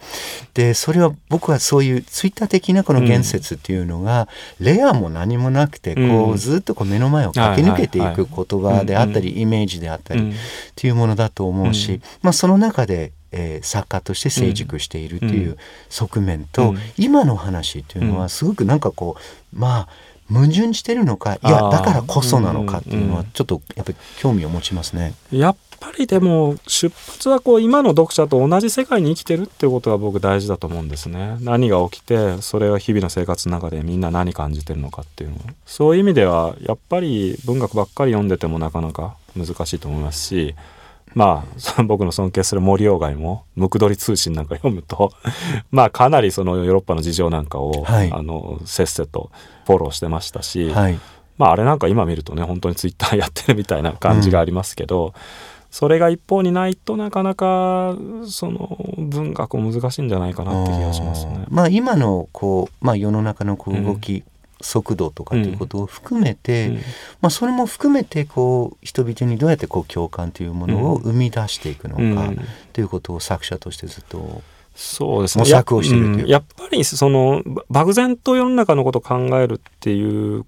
[0.54, 4.28] でそれは僕はそういうツイッター的なこの言説っていうのが、
[4.60, 10.33] レアも何もなくてこう、ずっとこう目の前を駆け抜けていく言葉であったり、イメージであったりっ
[10.75, 15.57] ていうものだと思うし、まあ、その中でえー、作家として成熟しているっていう
[15.89, 19.17] 側面と、うん、今の話っていうのはすごくなんかこ
[19.53, 19.87] うまあ
[20.29, 25.13] 矛盾してるのかいやだからこそなのかっていうのはちょっとやっぱり興味を持ちますね。
[25.31, 31.37] やっぱりでも出発はこう今の読者と同じ世界に生きてるってことが僕大事だと思うんですね。
[31.41, 40.55] 何が起きてそれは日々の生活の中でみんな何感じてるのかっていうのそういう意味ではやっぱり文学ばっかり読んでてもなかなか難しいと思いますし
[41.15, 41.45] ま
[41.78, 45.12] あ僕の尊敬する森鴎外も「ムクドリ通信」なんか読むと
[45.72, 49.32] まあかなりそのヨーロッパの事情なんかを、はい、あのせっせと
[49.65, 51.00] フォローしてましたし、はい、
[51.38, 55.13] まああれなんか今見るとね本当にツイッターやってるみたいな感じがありますけど、うん
[55.72, 57.95] それが一方にないとなかなか
[58.28, 61.45] その文学も難しいんじゃないかなって気がしますね。
[61.48, 64.24] まあ今のこうまあ世の中のこう動き、うん
[64.62, 66.82] 速度とかということを含めて、うん、ま
[67.28, 72.34] あ、それも含めてこう人々にどうやってこう共感というものを生み出していくのか、
[72.74, 74.41] ということを作者としてずっと
[74.76, 76.28] そうですね、模索をしているという。
[76.28, 80.45] やっぱりその漠然と世の中のことを考えるっていう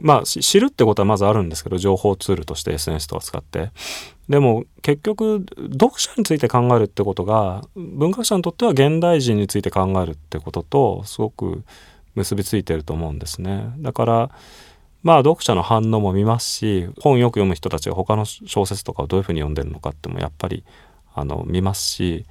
[0.00, 3.70] まあ知るってことはまずあるんですけど情報ツールとして SNS とか使って。
[4.28, 11.64] でも結局読者について考えるってことが文学者にとっては現代人について考えるってこととすごく
[12.14, 13.72] 結びついてると思うんですね。
[13.78, 14.30] だから
[15.02, 20.64] まあ読者の反応も見ますし本よく読む人たちが他の小説とかをどういうふうに読んでるのかってもやっぱり
[21.14, 22.24] あの見ますし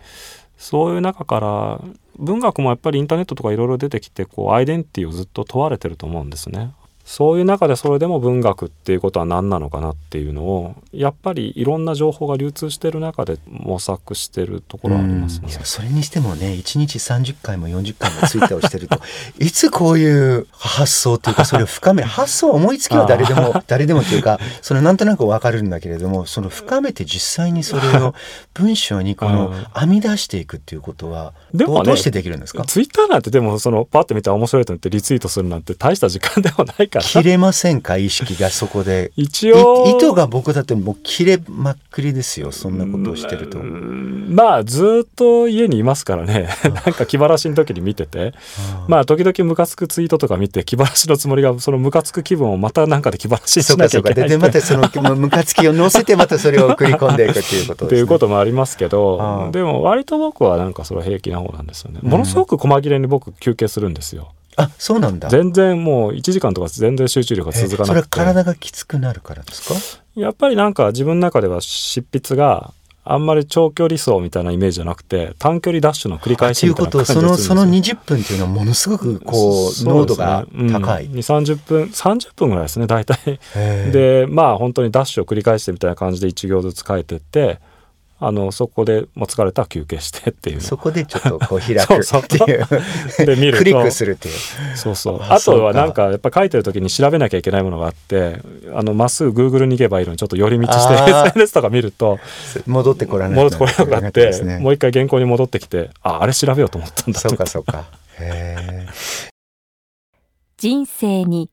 [0.58, 1.82] そういう中から
[2.18, 6.72] 文学もやっぱりインターネットとかいろいろ出てきてこうアイデンティティをずっと問われてると思うんですね。
[7.12, 15.50] そういう中でそれでも文学っていうことは何なのかなっていうのをやっぱりいろんな情報が流通してる中で模索してるところありますね。
[15.66, 18.98] それにしてもね1日30回も40回もツイッターをしてると
[19.44, 28.16] いつこういう発想というかそれを深め発想思いつきは誰でも誰でもというかそれなんとなく分かるんだけれどもその深めて実際にそれを
[28.56, 32.64] 文章にこの編み出していくっていうことはでも、ね、どうしてできるんですか？
[32.64, 37.98] ツイッターなんてでもそのパッて見て面白いと思ってリツイートするなんて大した時間でもないから切れませんか？
[37.98, 39.12] 意識がそこで。
[39.18, 39.86] 一応。
[39.98, 42.52] 糸が僕だってもう切れまっくりですよ。
[42.52, 43.58] そんなことをしてると。
[43.60, 46.50] まあずっと家にいますからね。
[46.64, 48.34] なんか気晴らしの時に見てて。
[48.88, 59.50] まあ時々ムカつくツイートとか見て気晴らしのつもりがそのムカつく気分をまたなんかで気晴らしにしなきゃいけないでまたそのムカつきを乗せてまたそれを送り込んでいくっていうことです、ね、っていうこともありますけど。
[59.52, 62.00] でも割と僕はなんかそれ平気な方なんですよね。
[62.02, 65.30] ものすごく細切れに僕休憩するんですよ、あそうなんだ。
[65.30, 67.88] 全然もう1時間とか全然集中力が続かなくて。
[67.88, 69.76] それは体がきつくなるからですか？
[70.16, 72.74] やっぱりなんか自分の中では執筆が
[73.04, 83.40] あんまり長距離走みたいなイメージじゃなくて短距離ダッシュの繰り返しみたいな感じそのその20分っていうのはものすごくこう濃度が高い、うん、2 3 0分30分ぐらいですね大体。
[83.92, 87.60] でまあ本当にダッシュを繰り返してみたいな感じで1行ずつ書いてって
[88.24, 90.62] あのそこでもう疲れたら休憩してっていう。
[90.62, 92.68] そこでちょっとこう開くっていう。
[93.26, 93.58] で見ると。
[93.58, 94.78] クリックするっていう。
[94.78, 95.20] そうそう。
[95.24, 98.40] あとはなんかやっぱ書いてる時に調べなきゃいけないものがあって
[98.76, 102.20] あのまっすぐグーグルに行けばいいのにちょっと寄り道して SNS とか見ると
[102.68, 103.36] 戻ってこらない。
[103.44, 107.86] 戻ってこれなくなって、ね、もう一回原稿に戻ってきてああれ調べようと思ったんだそうかそうか。
[108.20, 108.86] へ
[110.58, 111.50] 人生に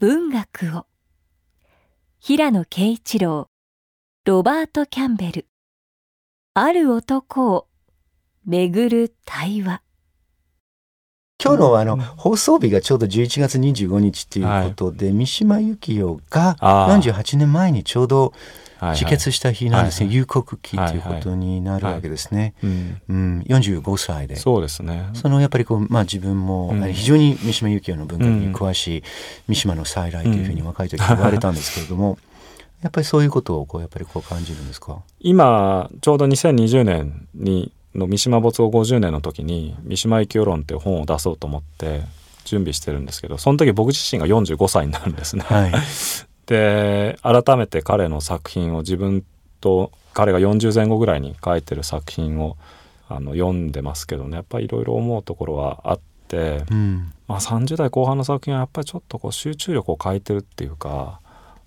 [0.00, 0.84] 文学を。
[2.20, 3.48] 平野啓一郎
[4.26, 5.46] ロバート・キャンベル
[6.56, 7.66] ある男を
[8.46, 9.82] 巡る対話。
[11.42, 18.32] 今日のあの放送日がちょうど11月25日ということで、はい、三島由紀夫が48年前にちょうど
[18.92, 22.54] 自決した日なんですね、はいはい、夕刻期ということになるわけですね。
[22.62, 22.76] はいはい、
[23.08, 24.36] うん、45歳で。
[24.36, 25.10] そうですね。
[25.14, 29.02] そのやっぱりこう、まあ自分も、非常に三島由紀夫の文化に詳しい
[29.48, 32.16] 三島の再来というふうに若い時言われたんですけれども、
[32.84, 34.98] やっぱりそういうことをこうやっぱりこう感じるんですか？
[35.18, 42.02] 今ちょうど2020年にの三島没後50年の時に「三島由紀夫論」っていう本を出そうと思って
[42.44, 45.44] 準備してるんですけどその時僕自身が45歳になるんですね。
[45.46, 45.72] はい、
[46.46, 49.24] で改めて彼の作品を自分
[49.62, 52.58] と彼が40前後ぐらいに書いてる作品を
[53.08, 54.36] あの読んでますけどね。
[54.36, 61.20] やっぱりいろいろ思うところはあって、うん、まあ、30代後半の作品はやっぱりちょっとこう集中力を欠いてるっていうか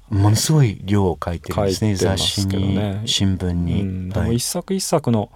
[0.09, 5.31] ものすごい量を書いてるんですね雑誌に、ね、新聞に、うん、でも一作一作の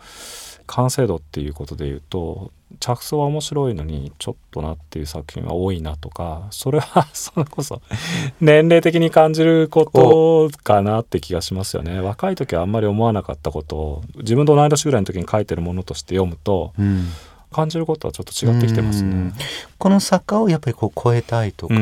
[0.68, 7.82] 完成度っていうことでいうと着想は面白いのにちょっとなっていう作品は多いなとかそれはそれこそ
[8.40, 12.00] 年齢的に感じることかなって気がしますよね。
[12.00, 17.08] 若い時はあんまり思わなかったことを自分と同い年ぐらいの時に書いてるものとして読むと、うん。
[17.54, 19.34] 感じることはちょっと違ってきてますね。
[19.78, 21.80] この作家をやっぱりこう超えたいとか、うん、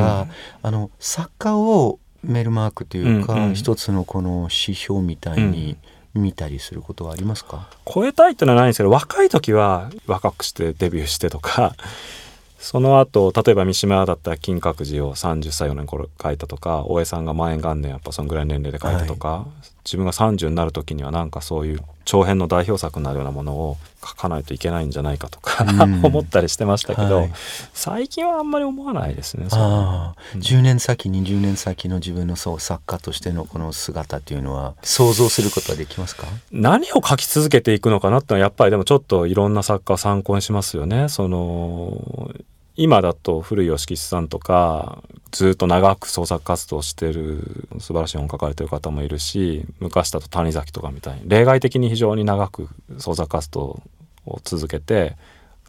[0.64, 5.78] あの作家をメルマークというか、うんうん、一つのこの指標みたいに
[6.14, 11.76] 見たりすることはありますか、超えたいってのはないんですけど若い時は若くしてデビューしてとか
[12.60, 25.66] その後例えば三島だったら金閣寺を30歳4年頃書いたとか大江さんが万延元年やっぱそのぐらい年齢で書いたとか、はい、自分が30になる時にはなんかそういう長編の代表作になるようなものを書かないといけないんじゃないかとか
[26.04, 27.32] 思ったりしてましたけど、はい、
[27.74, 29.48] 最近はあんまり思わないですね。
[29.52, 36.28] あうん、10年先20年先の自分のそう作家としてのこの姿っていうのは想像することはできますか？
[36.52, 41.10] 何を書き続けていくのかなってのはやっぱりでもちょっといろんな作家を参考にしますよね。
[41.10, 42.32] その
[42.82, 53.84] 今だと古い吉吉さんとかずっと長く創作活動してる素晴らしい本書かれてる方もいるし昔だと谷崎とかみたいに例外的に非常に長く創作活動
[54.26, 55.18] を続けて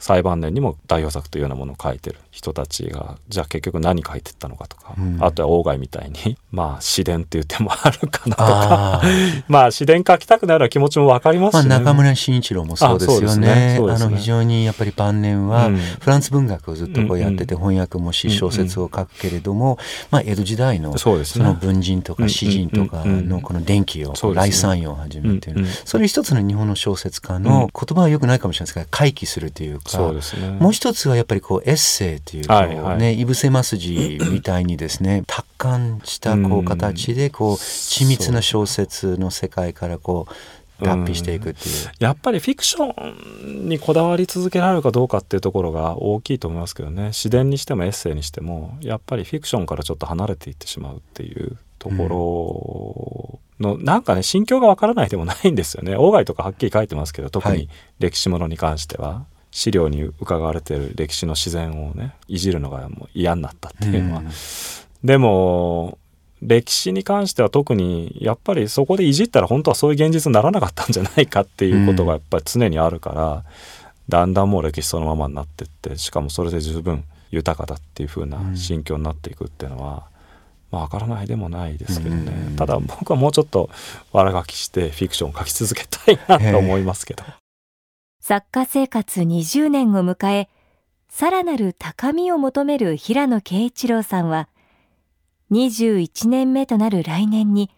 [0.01, 9.03] 最晩年にも代表作というようなものを書いてる人たちがじゃあ結局何書いてったのかとか、うん、あとは鴎外みたいに まあ詩伝っていう手もあるかなとか
[9.47, 13.49] まあ詩伝書きたくなる気持ちも分かりますし、ね、まあ、中村慎一郎もそうですよね。
[13.51, 13.71] あ、ね。
[13.81, 15.71] ね、の非常にやっぱり晩年は
[16.01, 19.79] フランス文学をずっとこうやってて、翻訳もし小説を書くけれども、
[20.11, 29.90] まあ、江戸時代のその文人とか詩人とかのこの伝記を来三陽を始めてる、それ一つの日本の小説家の言葉はよくないかもしれないですが回帰するというか。
[29.97, 40.35] そうですね、もう一つはやっぱりこうエッセイというか、はいはい、ね井伏正治みたいにですね 達観したこう形でこう緻密な小説の世界からこう
[40.85, 42.93] 脱皮していくっていう、うん、やっぱりフィクショ
[43.47, 47.09] ンにこだわり続けられるかどうかっていうところが大きいと思いますけどね。
[47.09, 55.95] 自伝にしてもエッセイにしてもやっぱりフィクションからちょっと離れていってしまうっていうところの、うん、なんかね心境がわからないでもないんですよね。
[56.11, 57.69] 外とかはっきり書いてますけど特に
[57.99, 59.09] 歴史ものに関しては。
[59.09, 64.29] はい資料に伺われてる歴史の自然をねいじるのがもう嫌になったっていうのは、うん、
[65.05, 65.99] でも
[66.43, 73.43] 歴史に関しては特にやっぱりそこでいじったら本当はそういう現実にならなかったんじゃないかっていうことがやっぱり常にあるから、うん、
[74.09, 79.93] だんだんもう歴史そのままになってってしかもそれで十分豊かだっていう風な心境になっていくっていうのは、
[80.73, 83.69] うん、まあ分からないでもないですけどね、うん、ただ僕はもうちょっと
[84.13, 87.25] 悪書きしてフィクションを書き続けたいなと思いますけど。
[88.31, 90.49] 作家生活20年を迎え
[91.09, 94.49] さらなる高みを求める平野啓一郎さんは
[95.51, 97.73] 21年目となる来年に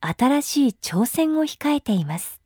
[0.00, 2.40] 新しい挑戦を控えています。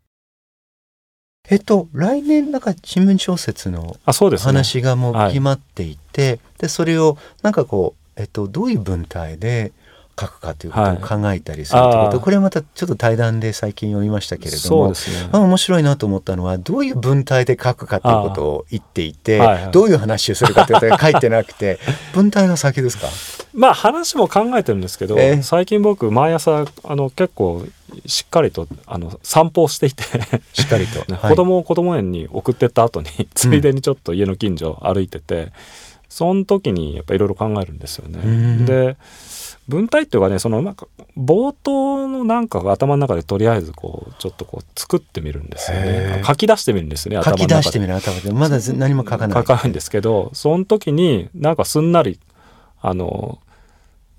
[1.51, 9.73] えっと、来年なんか新聞小説の話がもう決まっていて、で、ねはい、それをなんかこう、えっと、どういう文体で
[10.19, 14.95] 書くかということを考えたりすること、はい、これはまたちょっと対談で最近読みましたけれども、ね、
[15.33, 21.79] 面白いなと思ったのはどういう文体で書くかということを言っていて、はいはい、どういう話をするかということが書いてなくて
[22.15, 23.09] 文体が先ですか？
[23.55, 27.67] まあ話も考えてるんですけど、えー、最近僕毎朝あの結構
[28.07, 30.03] しっかりとあの散歩をしていて
[30.53, 35.53] しっかりと、は い、子供を子供園に送ってった後についでにちょっと家の近所歩いてて、うん、
[36.13, 38.67] その時にやっぱいろいろ考えるんですよね。
[38.67, 38.97] で
[39.67, 40.87] 文体っていうかねそのなんか
[41.17, 46.23] 冒頭のなんかが頭の中でとりあえずこうちょっとこう作ってみるんですよね。
[46.27, 48.31] 書き出してみるんですよね書き出してみる頭で。
[48.33, 52.21] まだ何も書かない書かないんですけどその時になんかすんなり
[52.83, 53.39] あの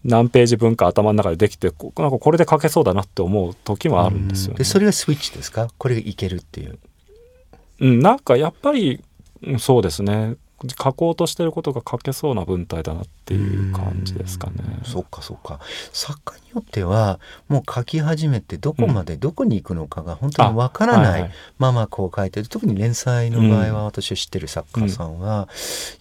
[0.04, 1.68] 何ページ分か頭の中でできて
[1.98, 4.58] なんかこれで書けそうだなって思う時もあるんですよね。
[4.58, 5.68] でそれがスイッチですか？
[5.78, 6.80] これがいけるっていう。
[7.80, 9.04] うん、なんかやっぱり
[9.60, 10.36] そうですね
[10.72, 14.54] 書こうとしてることが書けそうな文体だなっていう感じですかね。
[14.84, 15.60] そっかそっか。
[15.92, 25.50] 作家によってはもう書き始めてどこまでどこに行くのかが本当にわからないままこう書いてる、特に連載の場合は私知ってる作家さんは、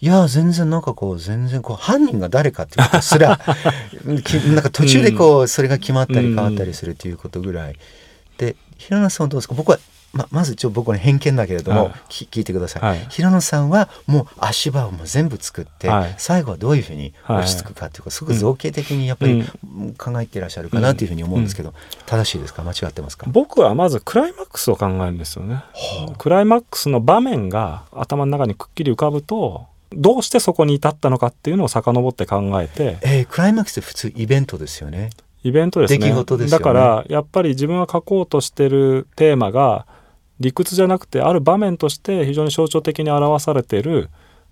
[0.01, 3.39] うん、いや全然なんかこう全然こう犯人が誰かっていうことすら
[4.05, 4.21] なん
[4.61, 7.75] か途中でこうそれが決まったり変わったりするっていうことぐらい。
[8.37, 9.53] で平野さんはどうですか？
[9.55, 9.79] 僕は
[10.13, 19.43] ままずちょ僕の偏見だけれども、はい、聞いてください、はい、平野さんはもう足場をもう全部作って、はい、最後はどういうふうに落ち着くかっていうか、すごく造形的にやっぱり
[19.97, 22.61] 考えていらっしゃるかなというふうに思うんですけど、うん、正しいですか？
[22.63, 23.25] 間違ってますか？
[23.29, 25.63] 僕はまずクライマックスを考えるんですよね、
[26.19, 35.09] クライマックスの場面が頭の中にくっきり浮かぶとどうしてそこに至ったのかっていうのを遡って考えて、えー、クライマックスって普通イベントですよね。
[35.43, 39.85] イベントですね、ね、だからやっぱり自分が書こうとしてるテーマが
[40.39, 44.09] 理屈じゃなくてある場面として非常に象徴的に表されている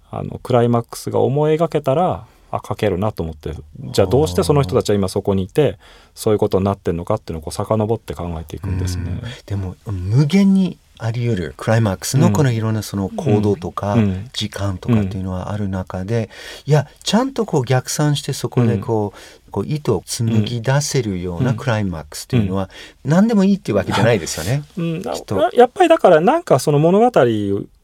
[0.10, 5.80] あのクライマックスが思い描けたらあ書けるなと思ってじゃあどうしてその人たちは今そこにいて
[6.14, 9.22] そういうことになってんのかっていうのをこう遡って考えていくんですね。
[9.46, 13.98] でも無限にあり得るクライマックスのこのいろんなその行動とか
[14.34, 16.30] 時間とかっていうのはある中で、
[16.66, 19.14] いやちゃんとこう逆算してそこでこ
[19.48, 22.70] う,、こう糸を紡ぎ出せるようなクライマックスっていうのは
[23.04, 24.64] 何でもいいっていうわけじゃないですよね。
[24.78, 25.02] うん、
[25.54, 27.12] やっぱりだからなんかその物語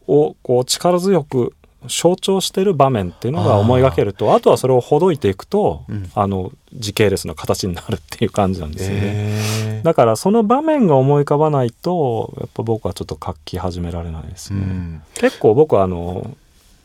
[0.08, 1.54] をこう力強く
[1.88, 16.36] 象徴してる場面っていうのが思いがけるとあとはそれをほどいていくと、うん、あの時系列の形になるっていう感じなんですよね、だからその場面が思い浮かばないとやっぱ僕はちょっと書き始められないですね、うん、結構僕はあの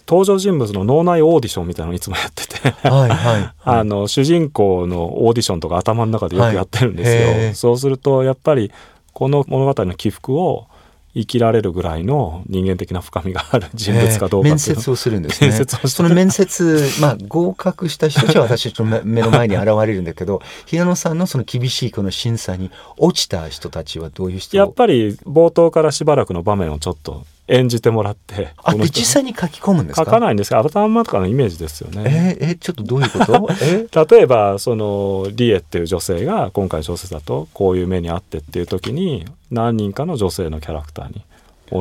[0.07, 8.73] 登場人物の脳内オーディションみたいなのをいつもやっててはい、はい、 あの主人公のオーディションとか頭の中でよくやってるんですよ、はい、そうするとやっぱり
[9.13, 10.67] この物語の起伏を
[11.15, 15.49] 生きられるぐらいの人間的な深みがある人物かどうか、面接をするんですね。
[15.49, 29.35] 面接をその面接、まあ合格した人たちは私の目の前に現れるんだけど、 平野さんのその厳しいこの審査に落ちた人たちはどういう人やっぱり冒頭からしばらくの場面をちょっと演じてもらってあ実際に。
[29.35, 30.05] 書き込むんですか？
[30.05, 32.37] 書かないんですが頭とかのイメージですよね。
[32.41, 33.49] えー、えー、ちょっとどういうこと？
[33.63, 33.87] え？
[34.17, 41.23] 例えばそのリエっていう女性が今回小説だとこういう目にあってっていう時に何人かの女性のキャラクターに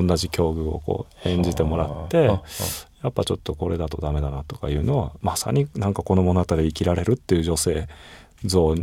[0.08, 2.24] 同じ境遇をこう演じてもらって
[3.04, 7.88] やっぱちょっとこれだとダメだなとかいうのはまさになんかこの物語で生きられるっていう女性
[8.46, 8.76] 像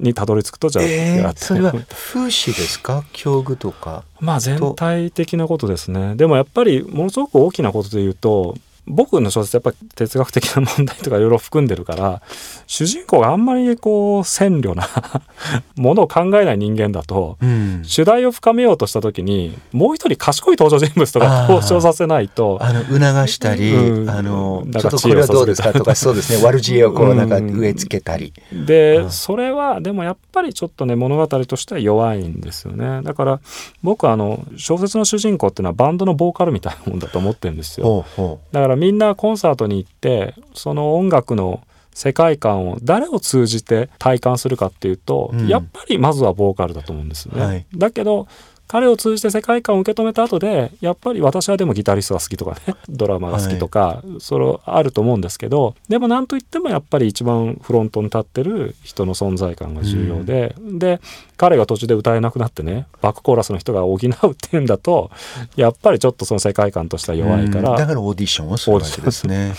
[0.00, 1.84] にたどり着くとじゃあ、えー、それは風
[2.20, 3.04] 刺ですか？
[3.12, 4.04] 境遇とか？
[4.20, 6.16] まあ全体的なことですね。
[6.16, 8.56] でもやっぱりものすごく大きなことで言うと
[8.86, 12.22] 僕の小説やっぱり哲学的な問題とかいろいろ含んでるから
[12.66, 14.88] 主人公があんまりこう鮮慮な
[15.76, 26.42] ものを考えない人間だと、うん、主題を深めようとした時にもう一人賢い登場人物とか登場させないとあの促したり、うん、あのちょっとこれはどうですかとかそうですね。
[26.44, 28.32] 悪知恵をこうなんか植え付けたり。
[28.52, 33.02] で、それはでもやっぱりちょっとね物語としては弱いんですよね。
[33.02, 33.40] だから
[33.82, 38.04] 僕あの小説の主人公っていうのはバンドのボーカルみたいなもんだと思ってるんですよ。
[38.52, 41.62] だからみんなコンサートに行ってその音楽の
[41.94, 47.40] 世界観を誰を通じて体感するかっていうと、うん、やっぱりまずはボーカルだと思うんですね。
[47.40, 48.28] はい、だけど
[48.72, 61.02] 彼を通じて世界観を受け止めた後でやっぱり私はでもギタリストが好きとかね ドラマが好きとか、はい、それあると思うんですけどでも何といってもやっぱり一番フロントに立ってる人の存在感が重要で、うん、で
[61.36, 64.00] 彼が途中で歌えなくなってねバックコーラスの人が補うっ
[64.40, 65.10] ていうんだと
[65.54, 69.52] やっぱりちょっとその世界観としては弱いから、うん、だからオーディションをするわけですね。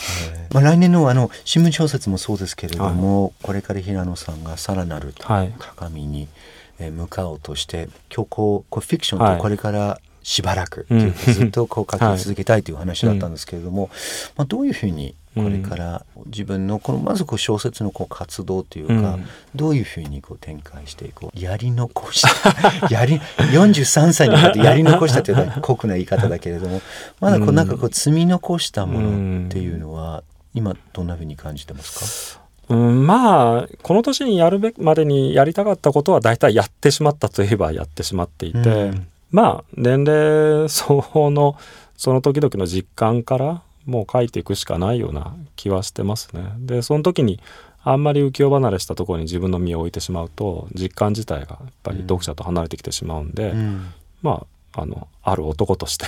[0.52, 13.90] まあ、来年のあの新聞小説もそうですけれども、はい、これから平野さんがさらなる高みに、はいえ向かおうとして今日こうこうフィクションとこれからしばらく、ずっとこう書き続けたいという話だったんですけれども、
[14.38, 19.20] まあ、どういうふうにこれから自分のこのまずこう小説のこう活動というか、
[19.54, 26.82] どういうふうにこう展開していこうやり残した やり43歳になってやり残したというのは酷な言い方だけれども
[27.20, 32.43] まだこうなんかこう積み残したものっていうのは今どんなふうに感じてますか？
[32.70, 41.58] うん、まあこの年にやるべまでにやりたかったことは大体やってしまったといえばやってしまっていて、うん、まあ年齢相応の
[41.98, 46.54] その時々の実感からもう書いていくしかないような気はしてますね。
[46.60, 47.40] でその時に
[47.84, 56.06] あんまり浮世離れしたところに自分の身を置いてしまうと実感自体がやっぱり読者と離れてきてしまうんで、うん、まああのある男として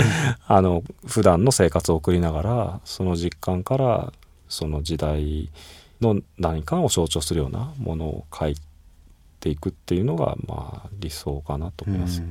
[0.48, 4.12] あの普段の生活を送りながらその実感から
[4.48, 5.50] その時代
[6.00, 8.56] の何かを象徴するようなものを書い
[9.40, 12.28] ていくっていうのがまあ理想かなと思いますね。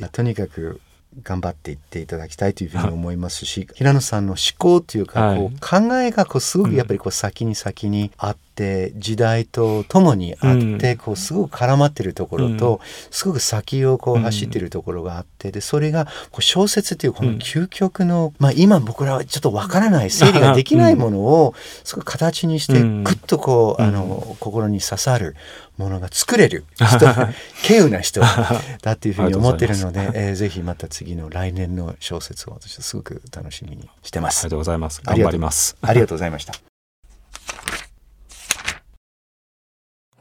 [0.00, 0.80] うん、とにかく
[1.22, 12.80] 頑張っていっていただきたいというふうに思いますし、平野さんの思考というか、こう考えがこうすごくやっぱりこう先に先にあって、時代とともにあって、こうすごく絡まってるところと、
[13.12, 21.54] すごく先をこう走ってるところがあってでそれがこう小説っていうこの究極の、まあ、今僕らはちょっとわからない整理ができないものを
[21.84, 22.78] すごく形にしてグ
[23.12, 25.36] ッとこう、あの心に刺さる
[25.76, 27.06] ものが作れる人
[27.62, 34.40] 稀有な人だっていうふうに思ってるので、 えー、ぜひまた次の来年の小説を私はすごく楽しみにしてます。
[34.40, 35.00] ありがとうございます。
[35.04, 35.76] 頑張ります。
[35.80, 36.77] ありがとうございました。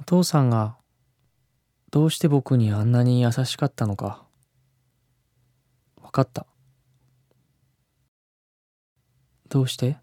[0.08, 0.78] 父さんが
[1.91, 4.24] どうして僕にあんなに優しかったのか
[6.01, 6.45] 分かった。
[9.49, 9.97] どうして？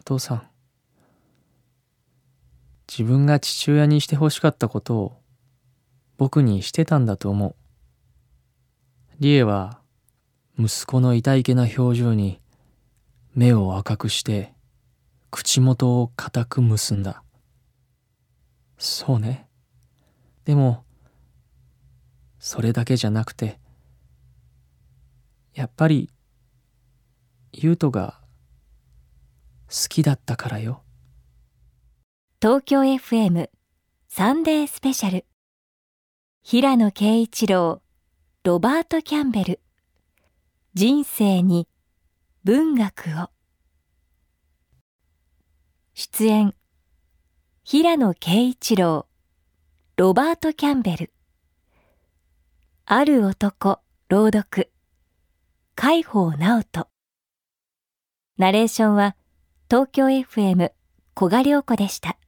[0.00, 0.42] お父さん
[2.90, 5.20] 自分が父親にして欲しかったことを
[6.18, 7.54] 僕にしてたんだと思う。
[9.20, 9.78] リエは
[10.58, 12.40] 息子の痛いけな表情に
[13.36, 14.52] 目を赤くして
[15.30, 17.21] 口元を固く結んだ。
[18.84, 19.48] そうね。
[20.44, 20.84] でも、
[22.40, 23.60] それだけじゃなくて、
[25.54, 26.10] やっぱり、
[27.52, 28.20] 優斗が
[29.68, 30.82] 好きだったからよ。
[32.40, 33.50] 東京 FM
[34.08, 35.26] サンデースペシャル
[36.42, 37.82] 平野啓一郎
[38.42, 39.60] ロバート・キャンベル
[40.74, 41.68] 人生に
[42.42, 43.30] 文学を
[45.94, 46.56] 出演
[47.72, 49.06] 平野啓一郎。
[49.96, 51.12] ロバート・キャンベル。
[52.84, 54.70] ある男朗読。
[55.74, 56.88] 海宝直人。
[58.36, 59.16] ナレーションは
[59.70, 60.70] 東京 FM
[61.14, 62.18] 小賀良子でした。